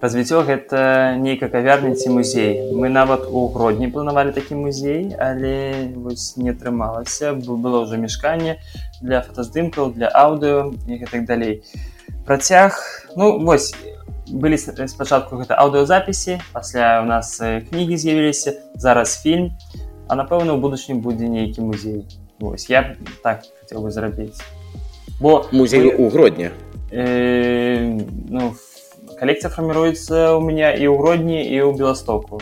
развіццё 0.00 0.46
гэта 0.46 1.16
нейка 1.18 1.48
кавярня 1.48 1.94
ці 1.94 2.10
музей. 2.14 2.70
Мы 2.70 2.88
нават 2.88 3.26
у 3.26 3.48
гродні 3.48 3.88
планавалі 3.90 4.32
такі 4.32 4.54
музей 4.54 5.14
але 5.18 5.90
вось 5.96 6.36
не 6.36 6.54
атрымалася 6.54 7.34
было 7.34 7.82
ўжо 7.82 7.98
мешканне 7.98 8.62
для 9.02 9.22
фотаздымкаў 9.26 9.94
для 9.98 10.06
аўдыо 10.14 10.70
і 10.86 11.02
гэтак 11.02 11.26
далей. 11.26 11.66
Працяг 12.26 12.78
ну 13.16 13.42
вось 13.42 13.74
былі 14.30 14.58
спачатку 14.58 15.42
гэта 15.42 15.58
аўдыозапісе 15.58 16.38
пасля 16.52 17.02
у 17.02 17.06
нас 17.06 17.42
кнігі 17.42 17.96
з'явіліся 17.96 18.54
зараз 18.78 19.18
фільм 19.18 19.50
а 20.06 20.14
напэўна 20.14 20.54
у 20.54 20.62
будучыню 20.62 21.02
будзе 21.02 21.26
нейкі 21.26 21.66
музей. 21.66 22.06
Вось 22.38 22.70
я 22.70 22.94
так 23.26 23.42
хацеў 23.60 23.82
бы 23.82 23.90
зарабіць 23.90 24.38
бо 25.20 25.44
музей 25.50 25.90
у 25.90 26.08
гродні 26.08 26.50
э, 26.92 27.98
ну 28.30 28.54
в 29.18 29.20
калекцыя 29.20 29.50
фарміруецца 29.50 30.38
у 30.38 30.40
меня 30.46 30.70
і 30.78 30.86
ў 30.86 30.94
гродні 30.94 31.42
і 31.42 31.58
ў 31.66 31.74
беластоку 31.74 32.38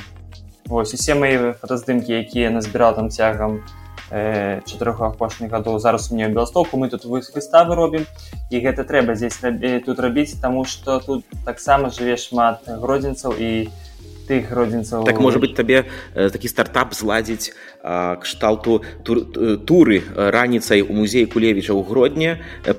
Вось 0.69 0.93
усе 0.93 1.17
мои 1.17 1.57
фотаздымкі 1.57 2.13
якія 2.13 2.53
назбіраў 2.53 2.93
там 3.01 3.09
цягам 3.09 3.65
э, 4.13 4.61
чатырох 4.69 5.01
апошніх 5.01 5.49
гадоў 5.57 5.81
зараз 5.81 6.13
у 6.13 6.21
мне 6.21 6.29
беластоку 6.29 6.77
мы 6.77 6.93
тут 6.93 7.09
выставы 7.09 7.73
робім 7.81 8.05
і 8.53 8.61
гэта 8.61 8.85
трэба 8.85 9.17
здесь 9.17 9.41
тут 9.89 9.97
рабіць 10.05 10.37
таму 10.37 10.69
что 10.69 11.01
тут 11.01 11.25
таксама 11.49 11.89
жыве 11.89 12.21
шмат 12.21 12.69
гродзенцаў 12.69 13.41
і 13.41 13.73
тых 14.27 14.51
родзінцаў 14.51 15.07
так 15.07 15.21
можа 15.21 15.39
быть 15.39 15.55
табе 15.55 15.87
э, 16.15 16.31
такі 16.31 16.49
стартап 16.49 16.95
зладзіць 16.95 17.55
кшталту 18.23 18.83
тур, 19.07 19.23
туры 19.63 20.03
раніцай 20.15 20.83
у 20.83 20.93
музеі 20.93 21.31
кулевіча 21.31 21.73
ў 21.73 21.83
гродні 21.87 22.31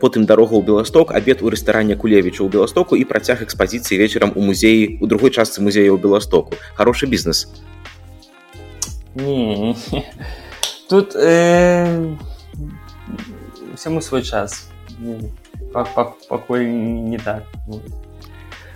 потым 0.04 0.28
дарога 0.28 0.60
ў 0.60 0.64
беласток 0.68 1.16
абед 1.16 1.42
у 1.42 1.50
рэстаране 1.50 1.96
кулевіча 1.96 2.44
ў 2.44 2.52
беластоку 2.52 3.00
і 3.00 3.08
працяг 3.08 3.42
экспазіцыі 3.42 3.98
вечарам 3.98 4.36
у 4.36 4.44
музеі 4.44 5.00
у 5.00 5.08
другой 5.08 5.32
частцы 5.32 5.64
музея 5.64 5.92
ў 5.96 5.98
беластоку 5.98 6.54
хороший 6.76 7.08
бізнес 7.08 7.48
не, 9.16 9.74
не. 9.92 10.06
тут 10.88 11.16
э, 11.16 12.16
всему 13.76 14.02
свой 14.02 14.24
час. 14.24 14.70
Пакуль 15.74 16.66
не 16.66 17.18
так 17.18 17.44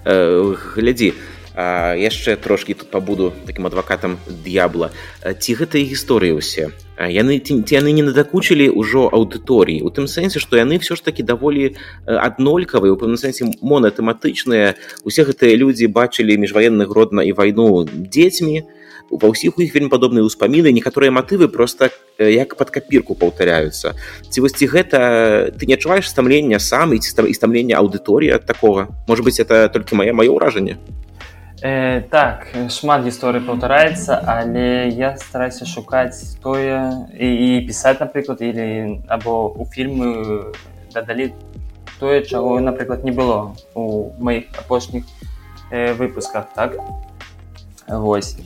э, 0.05 0.55
глядзі 0.75 1.13
яшчэ 1.55 2.35
трошкі 2.35 2.73
тут 2.73 2.91
пабуду 2.91 3.33
таким 3.45 3.67
адвакатам 3.67 4.17
д'ябла. 4.27 4.91
Ці 5.21 5.51
гэтыя 5.59 5.83
гісторыі 5.83 6.39
ўсе? 6.39 6.71
Яны 6.95 7.39
ці 7.39 7.59
яны 7.65 7.91
не 7.91 8.03
надакучылі 8.05 8.71
ўжо 8.71 9.09
аўдыторыі? 9.11 9.83
У 9.83 9.89
тым 9.89 10.07
сэнсе 10.07 10.39
што 10.39 10.55
яны 10.55 10.79
ўсё 10.79 10.95
ж 10.95 11.03
такі 11.03 11.23
даволі 11.27 11.75
аднолькавыя 12.05 12.93
у 12.93 12.99
пэўным 12.99 13.19
сэнсе 13.19 13.51
монатэматычныя. 13.59 14.75
Усе 15.03 15.27
гэтыя 15.27 15.57
людзі 15.57 15.91
бачылі 15.91 16.37
міжваенны 16.37 16.87
гродна 16.87 17.25
і 17.25 17.35
вайну 17.35 17.83
дзецьмі. 17.83 18.63
Ва 19.11 19.27
ўсіх 19.27 19.59
у 19.59 19.61
іх 19.65 19.75
вельмі 19.75 19.91
падобныя 19.91 20.23
ўспаміны 20.23 20.71
некаторыя 20.71 21.11
матывы 21.11 21.51
просто 21.51 21.91
як 22.15 22.55
под 22.55 22.71
капірку 22.71 23.11
паўтаряюцца 23.11 23.91
ці 24.31 24.37
вось 24.39 24.55
ці 24.55 24.71
гэта 24.71 25.51
ты 25.51 25.67
не 25.67 25.75
адчуваеш 25.75 26.07
стамлення 26.07 26.63
сам 26.63 26.95
і 26.95 27.03
ці 27.03 27.11
стамлення 27.35 27.75
аўдыторыі 27.75 28.39
ад 28.39 28.47
такога? 28.47 28.87
Может 29.11 29.27
быть 29.27 29.35
это 29.43 29.67
толькі 29.67 29.99
маё 29.99 30.15
маё 30.15 30.31
ўражанне 30.31 30.79
Э, 31.63 32.01
так 32.09 32.47
шмат 32.73 33.03
гісторый 33.05 33.41
паўтараецца 33.45 34.15
але 34.17 34.89
я 34.89 35.13
стараюся 35.21 35.67
шукаць 35.69 36.17
тое 36.41 37.05
і, 37.13 37.27
і 37.29 37.49
пісаць 37.69 38.01
напрыклад 38.01 38.41
или 38.41 38.97
або 39.05 39.53
у 39.53 39.67
фільмы 39.69 40.49
дадалі 40.89 41.29
тое 41.99 42.25
чаго 42.25 42.57
напрыклад 42.59 43.05
не 43.05 43.13
было 43.13 43.53
у 43.77 44.09
маіх 44.17 44.49
апошніх 44.57 45.05
э, 45.69 45.93
выпусках 45.93 46.49
так? 46.55 46.81
Вось. 47.87 48.37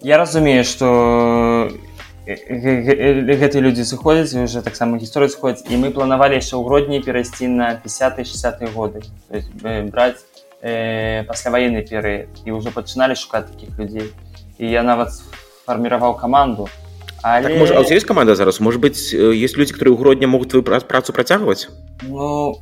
Я 0.00 0.16
разумею 0.16 0.64
что 0.64 1.68
гэтыя 2.24 3.60
людзі 3.60 3.84
сыходзяць 3.84 4.32
уже 4.40 4.64
таксама 4.64 4.96
гісторыя 4.96 5.28
сходзіць 5.28 5.68
і 5.68 5.76
мы 5.76 5.92
планавалі 5.92 6.40
яшчэ 6.40 6.56
ў 6.56 6.64
грудні 6.64 7.04
перайсці 7.04 7.52
на 7.52 7.76
50-60 7.84 8.72
годы. 8.72 9.04
Браць 9.92 10.24
э, 10.62 11.24
пасляваенны 11.24 11.82
перыяд 11.82 12.28
і 12.44 12.56
ўжо 12.56 12.70
пачыналі 12.70 13.16
шукаць 13.16 13.48
такіх 13.50 13.76
людзей 13.78 14.12
і 14.58 14.70
я 14.70 14.82
нават 14.82 15.12
фарміраваў 15.66 16.16
каманду 16.16 16.68
Але... 17.22 17.48
Так, 17.48 17.58
может, 17.58 17.76
а 17.76 17.94
есть 17.94 18.06
команда 18.06 18.34
зараз? 18.34 18.60
Может 18.60 18.80
быть, 18.80 19.12
э, 19.12 19.34
есть 19.34 19.56
люди, 19.56 19.72
которые 19.72 19.94
ў 19.94 19.98
грудня 19.98 20.26
могуць 20.26 20.48
твою 20.48 20.64
працу 20.64 21.12
працягваць? 21.12 21.68
Ну 22.02 22.56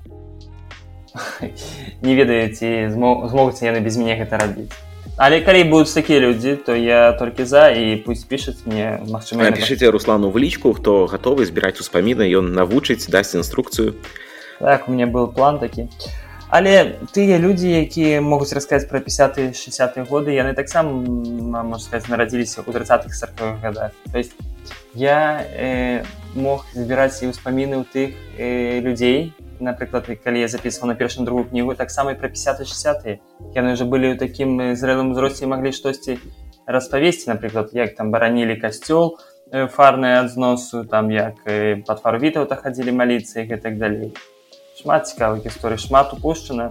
не 2.02 2.14
ведаю, 2.14 2.50
ці 2.54 2.90
змогуць 2.90 3.62
яны 3.62 3.80
без 3.80 3.96
мяне 3.96 4.18
гэта 4.18 4.38
рабіць. 4.38 4.72
Але 5.18 5.40
калі 5.42 5.64
будуць 5.64 5.92
такія 5.92 6.20
людзі, 6.20 6.56
то 6.62 6.74
я 6.76 7.12
толькі 7.12 7.44
за 7.44 7.70
і 7.70 7.96
пусть 8.06 8.28
пішуць 8.28 8.62
мне 8.66 9.02
магчыма. 9.06 9.50
Напішыце 9.50 9.90
Руслану 9.90 10.30
в 10.30 10.38
лічку, 10.38 10.72
хто 10.72 11.06
гатовы 11.06 11.46
збіраць 11.46 11.82
успаміны, 11.82 12.22
ён 12.30 12.54
навучыць, 12.54 13.10
дасць 13.10 13.34
інструкцыю. 13.34 13.98
Так, 14.58 14.88
у 14.88 14.92
мяне 14.92 15.06
был 15.06 15.26
план 15.26 15.58
такі. 15.58 15.90
Але 16.48 16.96
тыя 17.12 17.36
людзі 17.36 17.68
якія 17.68 18.20
могуць 18.24 18.56
расказаць 18.56 18.88
пра 18.88 19.04
50 19.04 19.52
60 19.52 19.98
годы 20.08 20.32
яны 20.32 20.54
таксама 20.56 20.88
можна 20.96 21.78
сказаць 21.78 22.08
нарадзіліся 22.08 22.64
ў 22.64 22.72
30-х 22.72 23.12
40 23.12 23.60
годах 23.60 23.92
то 24.08 24.16
есть 24.16 24.32
я 24.94 25.44
э, 25.44 26.04
мог 26.32 26.64
збіраць 26.72 27.20
і 27.20 27.28
ўспаміны 27.28 27.76
ў 27.80 27.84
тых 27.84 28.16
э, 28.40 28.80
людзей. 28.80 29.36
Напрыклад 29.60 30.08
калі 30.08 30.40
я 30.40 30.48
записываў 30.48 30.88
на 30.88 30.96
першую 30.96 31.28
другую 31.28 31.52
кнігу 31.52 31.74
таксама 31.76 32.16
пра 32.16 32.32
50 32.32 32.64
60 32.64 33.20
яны 33.52 33.72
уже 33.76 33.84
былі 33.84 34.14
ў 34.14 34.16
такім 34.16 34.72
зрэлым 34.72 35.12
узросце 35.12 35.44
маглі 35.44 35.76
штосьці 35.76 36.16
распавесці. 36.64 37.28
Напрыклад 37.36 37.76
як 37.76 37.92
там 37.92 38.08
баранілі 38.08 38.56
касцёл 38.56 39.20
фарныя 39.52 40.24
адзносу 40.24 40.88
там 40.88 41.12
як 41.12 41.44
пад 41.84 42.00
фарвітаў 42.00 42.48
так 42.48 42.64
хадзілі 42.64 42.96
маліцы 42.96 43.44
і 43.44 43.48
гэтак 43.52 43.76
далей 43.76 44.16
шмат 44.78 45.10
цікавых 45.10 45.42
гісторый 45.42 45.78
шмат 45.78 46.14
упушчана 46.14 46.70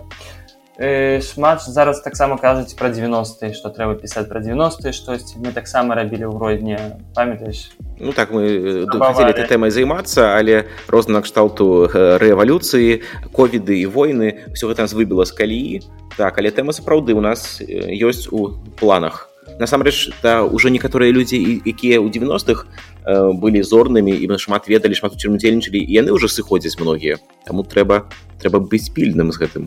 шмат 0.77 1.61
зараз 1.65 2.01
таксама 2.01 2.37
кажуць 2.37 2.77
пра 2.77 2.93
90 2.93 3.49
што 3.57 3.73
трэба 3.73 3.97
пісаць 3.97 4.29
пра 4.29 4.39
90 4.39 4.93
штось 4.93 5.33
мы 5.41 5.49
таксама 5.49 5.97
рабілі 5.97 6.29
ў 6.29 6.37
гродні 6.37 6.77
памятаеш? 7.17 7.73
Ну 7.97 8.13
так 8.13 8.29
мы 8.29 8.85
хотели 8.85 9.33
этой 9.33 9.49
тэмай 9.49 9.73
займацца 9.73 10.37
але 10.37 10.69
розна 10.85 11.25
кшталту 11.25 11.89
рэвалюцыі 12.21 13.01
ковіды 13.33 13.81
і 13.81 13.89
войны 13.89 14.45
все 14.53 14.69
гэта 14.69 14.85
нас 14.85 14.93
выбіла 14.93 15.25
з 15.25 15.33
каліі. 15.33 15.81
Так 16.13 16.37
але 16.37 16.53
тэма 16.53 16.77
сапраўды 16.77 17.17
у 17.17 17.25
нас 17.25 17.57
ёсць 17.65 18.29
у 18.29 18.61
планах. 18.77 19.33
Насамрэч 19.57 20.21
да 20.21 20.45
ўжо 20.45 20.69
некаторыя 20.69 21.09
людзі 21.09 21.41
якія 21.65 21.97
ў 21.97 22.13
90-х 22.13 22.69
э, 23.07 23.31
былі 23.33 23.63
зорнымі 23.63 24.11
і 24.11 24.27
шмат 24.37 24.67
ведалі 24.67 24.95
шмат 24.99 25.15
у 25.15 25.19
чым 25.19 25.39
удзельнічалі 25.39 25.79
і 25.79 25.93
яны 25.95 26.11
ўжо 26.11 26.27
сыходзяць 26.27 26.75
многія 26.79 27.17
таму 27.47 27.63
трэба 27.63 28.11
трэба 28.43 28.59
быць 28.59 28.91
пільным 28.91 29.31
з 29.31 29.39
гэтым 29.39 29.63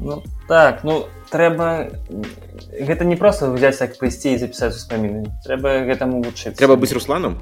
ну, 0.00 0.22
так 0.48 0.82
ну 0.82 1.06
трэба 1.30 1.94
гэта 2.74 3.04
не 3.04 3.16
просто 3.16 3.50
взять 3.52 3.78
так 3.78 3.98
прыйсці 3.98 4.34
і 4.34 4.42
запісаць 4.42 4.74
успаміны 4.74 5.30
трэба 5.46 5.86
гэтаму 5.86 6.22
вучыць 6.26 6.58
трэба 6.58 6.76
быць 6.76 6.92
русланом? 6.92 7.38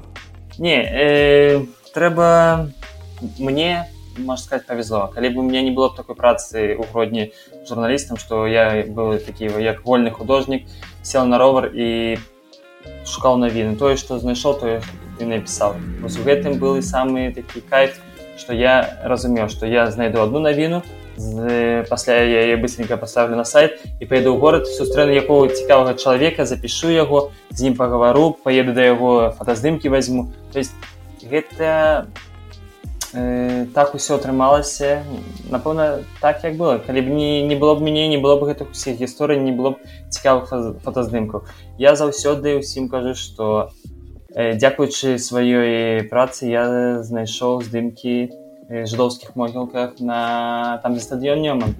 Не 0.57 0.77
э, 0.85 1.65
трэба 1.93 2.69
мне 3.39 3.89
можна 4.17 4.43
сказать 4.43 4.67
павезло 4.67 5.11
калі 5.13 5.29
бы 5.29 5.39
у 5.39 5.43
меня 5.43 5.61
не 5.61 5.71
было 5.71 5.89
б 5.89 5.95
такой 5.95 6.15
працы 6.15 6.75
у 6.75 6.83
грудні 6.83 7.33
журналістам 7.67 8.17
что 8.17 8.47
я 8.47 8.85
был 8.87 9.17
такі 9.19 9.45
як 9.59 9.85
вольны 9.85 10.11
художнік 10.11 10.63
сел 11.03 11.25
на 11.25 11.37
ровар 11.37 11.71
і 11.73 12.17
шукаў 13.05 13.37
навіны 13.37 13.75
тое 13.75 13.95
что 13.95 14.19
знайшоў 14.19 14.59
то 14.59 14.79
і 15.19 15.25
напісаў 15.25 15.79
у 16.03 16.09
гэтым 16.27 16.59
был 16.59 16.77
і 16.77 16.83
самы 16.83 17.31
такі 17.31 17.61
кайф 17.69 17.99
что 18.37 18.53
я 18.53 18.99
разумеў 19.03 19.49
что 19.49 19.65
я 19.65 19.89
знайду 19.91 20.21
одну 20.21 20.39
навіну 20.39 20.83
пасля 21.89 22.19
яе 22.27 22.57
быстренько 22.57 22.97
поставлю 22.97 23.35
на 23.35 23.45
сайт 23.45 23.79
і 23.99 24.05
паеду 24.05 24.35
ў 24.35 24.39
горад 24.39 24.67
сустрэну 24.67 25.15
якого 25.15 25.47
цікавага 25.47 25.95
чалавека 25.95 26.45
запишу 26.45 26.91
яго 26.91 27.31
з 27.49 27.71
ім 27.71 27.79
пагавару 27.79 28.35
поеду 28.43 28.73
да 28.75 28.83
яго 28.83 29.31
фотаздымки 29.39 29.87
возьму 29.87 30.31
то 30.51 30.59
есть 30.59 30.75
гэта 31.23 32.07
так 33.73 33.95
усё 33.95 34.19
атрымалася. 34.19 35.03
Напэўна 35.49 36.03
так 36.19 36.43
як 36.43 36.57
было. 36.59 36.79
Калі 36.79 37.01
б 37.01 37.07
не, 37.15 37.41
не 37.47 37.55
было 37.55 37.75
б 37.75 37.81
мяне 37.81 38.07
не 38.07 38.17
было 38.17 38.35
б 38.35 38.51
гэтых 38.51 38.71
усіх 38.71 38.99
гісторый 38.99 39.39
не 39.39 39.51
было 39.51 39.75
б 39.75 39.83
цікавых 40.11 40.51
фотаздымкаў. 40.83 41.47
Я 41.79 41.95
заўсёды 41.95 42.59
ўсім 42.59 42.89
кажу 42.89 43.15
что 43.15 43.71
э, 44.35 44.59
дзякуючы 44.59 45.15
сваёй 45.15 46.03
працы 46.11 46.51
я 46.51 47.03
знайшоў 47.03 47.63
здымкі 47.63 48.15
э, 48.67 48.85
жыдоўскіх 48.85 49.35
могілках 49.39 49.99
на 49.99 50.79
там 50.83 50.99
стадыён 50.99 51.39
нёма 51.39 51.71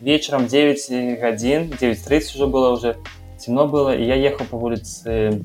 вечарам 0.00 0.46
9 0.46 1.20
гадзін 1.20 1.72
930 1.80 2.36
уже 2.36 2.46
было 2.46 2.72
уже 2.72 2.96
темно 3.38 3.66
было 3.66 3.96
і 3.96 4.04
я 4.04 4.16
ехаў 4.16 4.46
по 4.50 4.56
вуліцы 4.58 5.40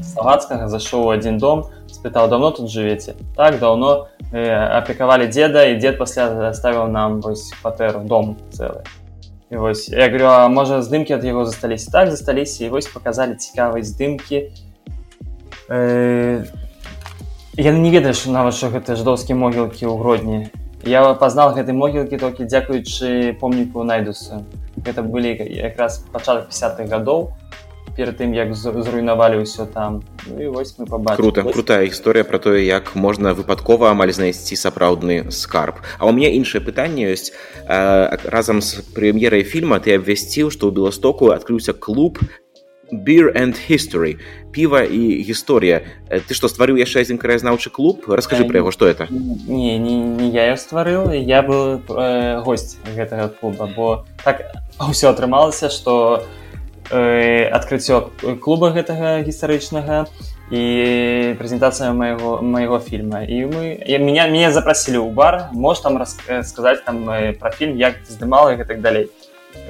славацкага 0.00 0.68
зашоў 0.68 1.08
один 1.08 1.38
дом 1.38 1.68
спытаў 1.94 2.28
давно 2.28 2.50
тут 2.50 2.70
жывеце 2.70 3.14
так 3.36 3.58
давно 3.58 4.08
апекавалі 4.32 5.26
деда 5.26 5.66
і 5.66 5.76
дед 5.82 5.98
пасля 5.98 6.30
заставіў 6.30 6.88
нам 6.88 7.20
вось 7.20 7.50
кватэру 7.62 8.04
дом 8.04 8.36
цэлы 8.54 8.86
і 9.50 9.56
вось 9.56 9.88
я 9.88 10.06
говорю 10.06 10.30
а 10.30 10.48
можа 10.48 10.82
здымкі 10.82 11.18
ад 11.18 11.24
яго 11.26 11.44
засталіся 11.44 11.90
так 11.90 12.10
засталіся 12.10 12.64
і 12.64 12.70
вось 12.70 12.86
показалі 12.86 13.34
цікавыя 13.34 13.82
здымкі 13.82 14.54
э, 15.68 16.44
я 17.58 17.72
не 17.72 17.90
ведаеш 17.90 18.26
нават 18.26 18.54
що 18.54 18.70
гэта 18.70 18.94
ждоўскі 18.94 19.34
могілкі 19.34 19.90
ў 19.90 19.98
гродні 19.98 20.38
я 20.86 21.02
пазнал 21.14 21.52
гэтай 21.58 21.74
могілкі 21.74 22.16
толькі 22.16 22.46
дзякуючы 22.46 23.34
помніку 23.42 23.82
найдусу 23.84 24.46
гэта 24.78 25.02
былі 25.02 25.34
якраз 25.50 26.06
пачатак 26.14 26.48
50-х 26.54 26.86
гадоў 26.86 27.34
перед 27.96 28.16
тым 28.18 28.32
як 28.34 28.54
зруйнавалі 28.54 29.42
ўсё 29.42 29.66
там. 29.66 30.02
Ну, 30.26 30.40
і 30.42 30.46
вось 30.48 30.78
мы 30.78 30.86
побачили 30.86 31.16
круто 31.16 31.42
крутая 31.42 31.86
гісторыя 31.86 32.24
про 32.24 32.38
тое 32.38 32.64
як 32.64 32.94
можна 32.94 33.34
выпадкова 33.34 33.90
амаль 33.90 34.12
знайсці 34.12 34.56
сапраўдны 34.56 35.30
скарб. 35.30 35.80
А 35.98 36.06
у 36.06 36.12
меня 36.12 36.30
іншае 36.30 36.60
пытанне 36.60 37.10
ёсць 37.12 37.32
э, 37.68 38.18
разам 38.24 38.60
з 38.60 38.82
прэм'ерай 38.94 39.42
фільма 39.42 39.80
ты 39.80 39.94
абвясціў 39.96 40.50
што 40.50 40.68
ў 40.68 40.74
беластоку 40.74 41.30
адкрыўся 41.30 41.72
клуб 41.72 42.18
beer 42.92 43.30
and 43.34 43.54
history. 43.70 44.18
Піва 44.50 44.82
і 44.82 45.22
гісторыя 45.22 45.86
ты 46.10 46.34
што 46.34 46.50
стварыў 46.50 46.74
яшчэ 46.74 47.06
адзін 47.06 47.22
краязнаўчы 47.22 47.70
клуб? 47.70 48.02
Расскажы 48.10 48.44
пра 48.50 48.62
яго 48.64 48.74
што 48.74 48.90
это 48.90 49.06
не, 49.10 49.78
не, 49.78 49.94
не 50.02 50.28
я 50.34 50.56
стварыў 50.56 51.14
я 51.14 51.42
был 51.42 51.78
э, 51.86 52.42
гость 52.42 52.78
гэтага 52.96 53.30
клуба 53.30 53.70
бо 53.70 53.86
так 54.24 54.42
ўсё 54.82 55.14
атрымалася 55.14 55.70
у 55.70 56.18
э, 56.18 56.40
адкрыццё 56.90 58.10
клуба 58.42 58.70
гэтага 58.74 59.22
гістарычнага 59.22 60.06
і 60.50 60.62
прэзентацыя 61.38 61.94
майго 61.94 62.42
майго 62.42 62.78
фільма. 62.82 63.22
І 63.22 63.46
мы 63.46 63.78
я, 63.86 63.98
меня 63.98 64.26
мяне 64.26 64.50
запрасілі 64.50 64.98
ў 64.98 65.14
бар 65.14 65.54
мож 65.54 65.80
там 65.80 65.96
расказаць 65.96 66.82
там 66.82 67.06
пра 67.38 67.50
фільм 67.54 67.78
як 67.78 68.02
здымала 68.10 68.58
і 68.58 68.64
так 68.64 68.82
далей. 68.82 69.10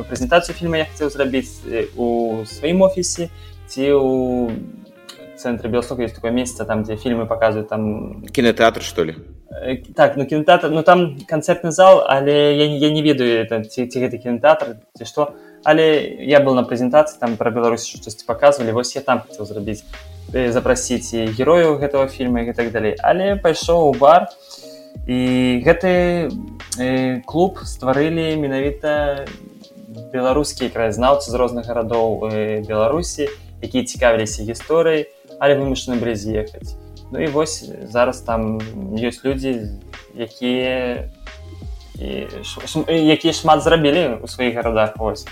Прэзентацыю 0.00 0.56
фільма 0.56 0.80
я 0.80 0.88
хацеў 0.88 1.12
зрабіць 1.12 1.60
у 1.96 2.40
сваім 2.48 2.82
офісе 2.88 3.28
ці 3.68 3.92
у 4.00 4.50
цэнтры 5.36 5.68
белстока 5.68 6.02
есть 6.02 6.14
такое 6.14 6.30
месца 6.30 6.64
там 6.64 6.84
дзе 6.84 6.96
фільмы 6.96 7.26
паказваюць 7.26 7.68
там 7.68 8.24
кінотэатр 8.32 8.82
что 8.82 9.04
ли? 9.04 9.16
так 9.96 10.16
ну 10.16 10.24
кінотэатр 10.26 10.70
ну 10.70 10.82
там 10.82 11.18
канцэртны 11.26 11.70
зал 11.70 12.04
але 12.06 12.56
я, 12.56 12.64
я 12.64 12.90
не 12.90 13.02
ведаю 13.02 13.44
ці, 13.64 13.86
ці 13.86 13.98
гэты 14.00 14.18
кінотэатр 14.18 14.76
ці 14.96 15.04
што 15.04 15.34
але 15.64 16.16
я 16.24 16.40
был 16.40 16.54
на 16.54 16.64
прэзентацыі 16.64 17.20
там 17.20 17.36
пра 17.36 17.50
Беларусь 17.50 17.86
штосьці 17.86 18.24
паказвалі 18.26 18.72
вось 18.72 18.94
я 18.96 19.02
там 19.02 19.20
хацеў 19.20 19.44
зрабіць 19.44 19.84
запрасіць 20.30 21.14
герояў 21.36 21.78
гэтага 21.80 22.08
фільма 22.08 22.42
і 22.46 22.52
так 22.52 22.70
далей. 22.70 22.94
Але 23.02 23.36
пайшоў 23.36 23.90
у 23.90 23.94
бар 23.94 24.30
і 25.06 25.62
гэты 25.64 26.30
э, 26.78 27.20
клуб 27.26 27.58
стварылі 27.66 28.36
менавіта 28.38 29.26
беларускія 30.12 30.70
краязнаўцы 30.70 31.30
з 31.30 31.34
розных 31.34 31.66
гарадоў 31.66 32.30
э, 32.30 32.62
беларусі 32.66 33.28
якія 33.62 33.84
цікавіліся 33.84 34.46
гісторыяй 34.46 35.10
але 35.40 35.56
вымушаны 35.56 35.98
былі 35.98 36.14
з'ехаць. 36.14 36.76
Ну 37.10 37.18
і 37.18 37.26
вось 37.26 37.66
зараз 37.90 38.22
там 38.22 38.60
ёсць 38.94 39.24
людзі 39.24 39.66
якія 40.14 41.10
якія 42.00 43.32
шмат 43.32 43.62
зрабілі 43.62 44.20
ў 44.20 44.26
сваіх 44.26 44.54
гарадах 44.56 44.96
вось. 44.96 45.26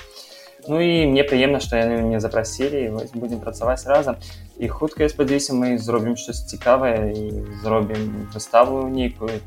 Ну 0.68 0.80
і 0.80 1.06
мне 1.08 1.24
прыемна 1.24 1.60
што 1.64 1.80
яны 1.80 2.02
мне 2.04 2.20
запрасілі 2.20 2.88
вось 2.92 3.14
будзем 3.14 3.40
працаваць 3.40 3.86
разам. 3.88 4.16
І 4.58 4.68
хутка 4.68 5.02
я 5.02 5.08
спадзяюся 5.08 5.54
мы 5.54 5.78
зробім 5.78 6.16
штось 6.16 6.44
цікавае 6.44 7.14
і 7.14 7.24
зробім 7.64 8.28
выставу 8.34 8.88
нейкую 8.88 9.40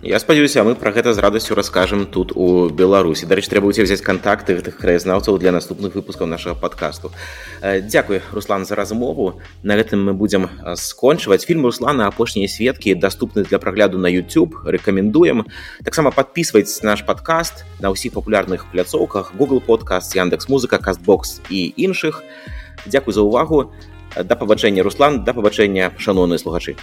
Я 0.00 0.20
спадзяюся 0.22 0.62
мы 0.62 0.76
пра 0.78 0.92
гэта 0.94 1.10
з 1.10 1.18
радасцю 1.18 1.56
раскажам 1.58 2.06
тут 2.06 2.30
у 2.30 2.70
беларусі. 2.70 3.26
Дарэч 3.26 3.50
трэба 3.50 3.66
будзе 3.66 3.82
взяць 3.82 3.98
кантакты 3.98 4.54
гэтых 4.54 4.78
краязнаўцаў 4.78 5.42
для 5.42 5.50
наступных 5.50 5.98
выпускаў 5.98 6.30
нашага 6.30 6.54
подкасту 6.54 7.10
э, 7.62 7.80
Дякуй 7.82 8.22
Руслан 8.30 8.64
за 8.64 8.78
размову. 8.78 9.42
На 9.66 9.74
гэтым 9.74 10.06
мы 10.06 10.14
будзем 10.14 10.46
э, 10.46 10.76
скончваць. 10.78 11.42
Фільм 11.42 11.66
руслана 11.66 12.06
апошнія 12.06 12.46
сведкі 12.46 12.94
даступны 12.94 13.42
для 13.42 13.58
прагляду 13.58 13.98
на 13.98 14.06
YouTube 14.06 14.62
рэкамендуем. 14.62 15.50
Таксама 15.82 16.12
подписывайтесь 16.12 16.80
наш 16.86 17.02
подкаст 17.02 17.66
на 17.82 17.90
ўсіх 17.90 18.14
папулярных 18.14 18.70
пляцоўках 18.70 19.34
Google 19.34 19.58
подкаст 19.58 20.14
яндекс 20.14 20.48
музыка 20.48 20.78
кастбокс 20.78 21.42
і 21.50 21.74
іншых. 21.74 22.22
Дякуй 22.86 23.14
за 23.14 23.26
ўвагу. 23.26 23.74
Да 24.14 24.36
пабачэння 24.38 24.86
Руслан. 24.86 25.24
Да 25.24 25.34
пабачэння 25.34 25.90
шаноўныя 25.98 26.38
слухачы. 26.38 26.78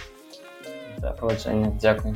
Да, 1.00 1.16
дзякуй 1.80 2.12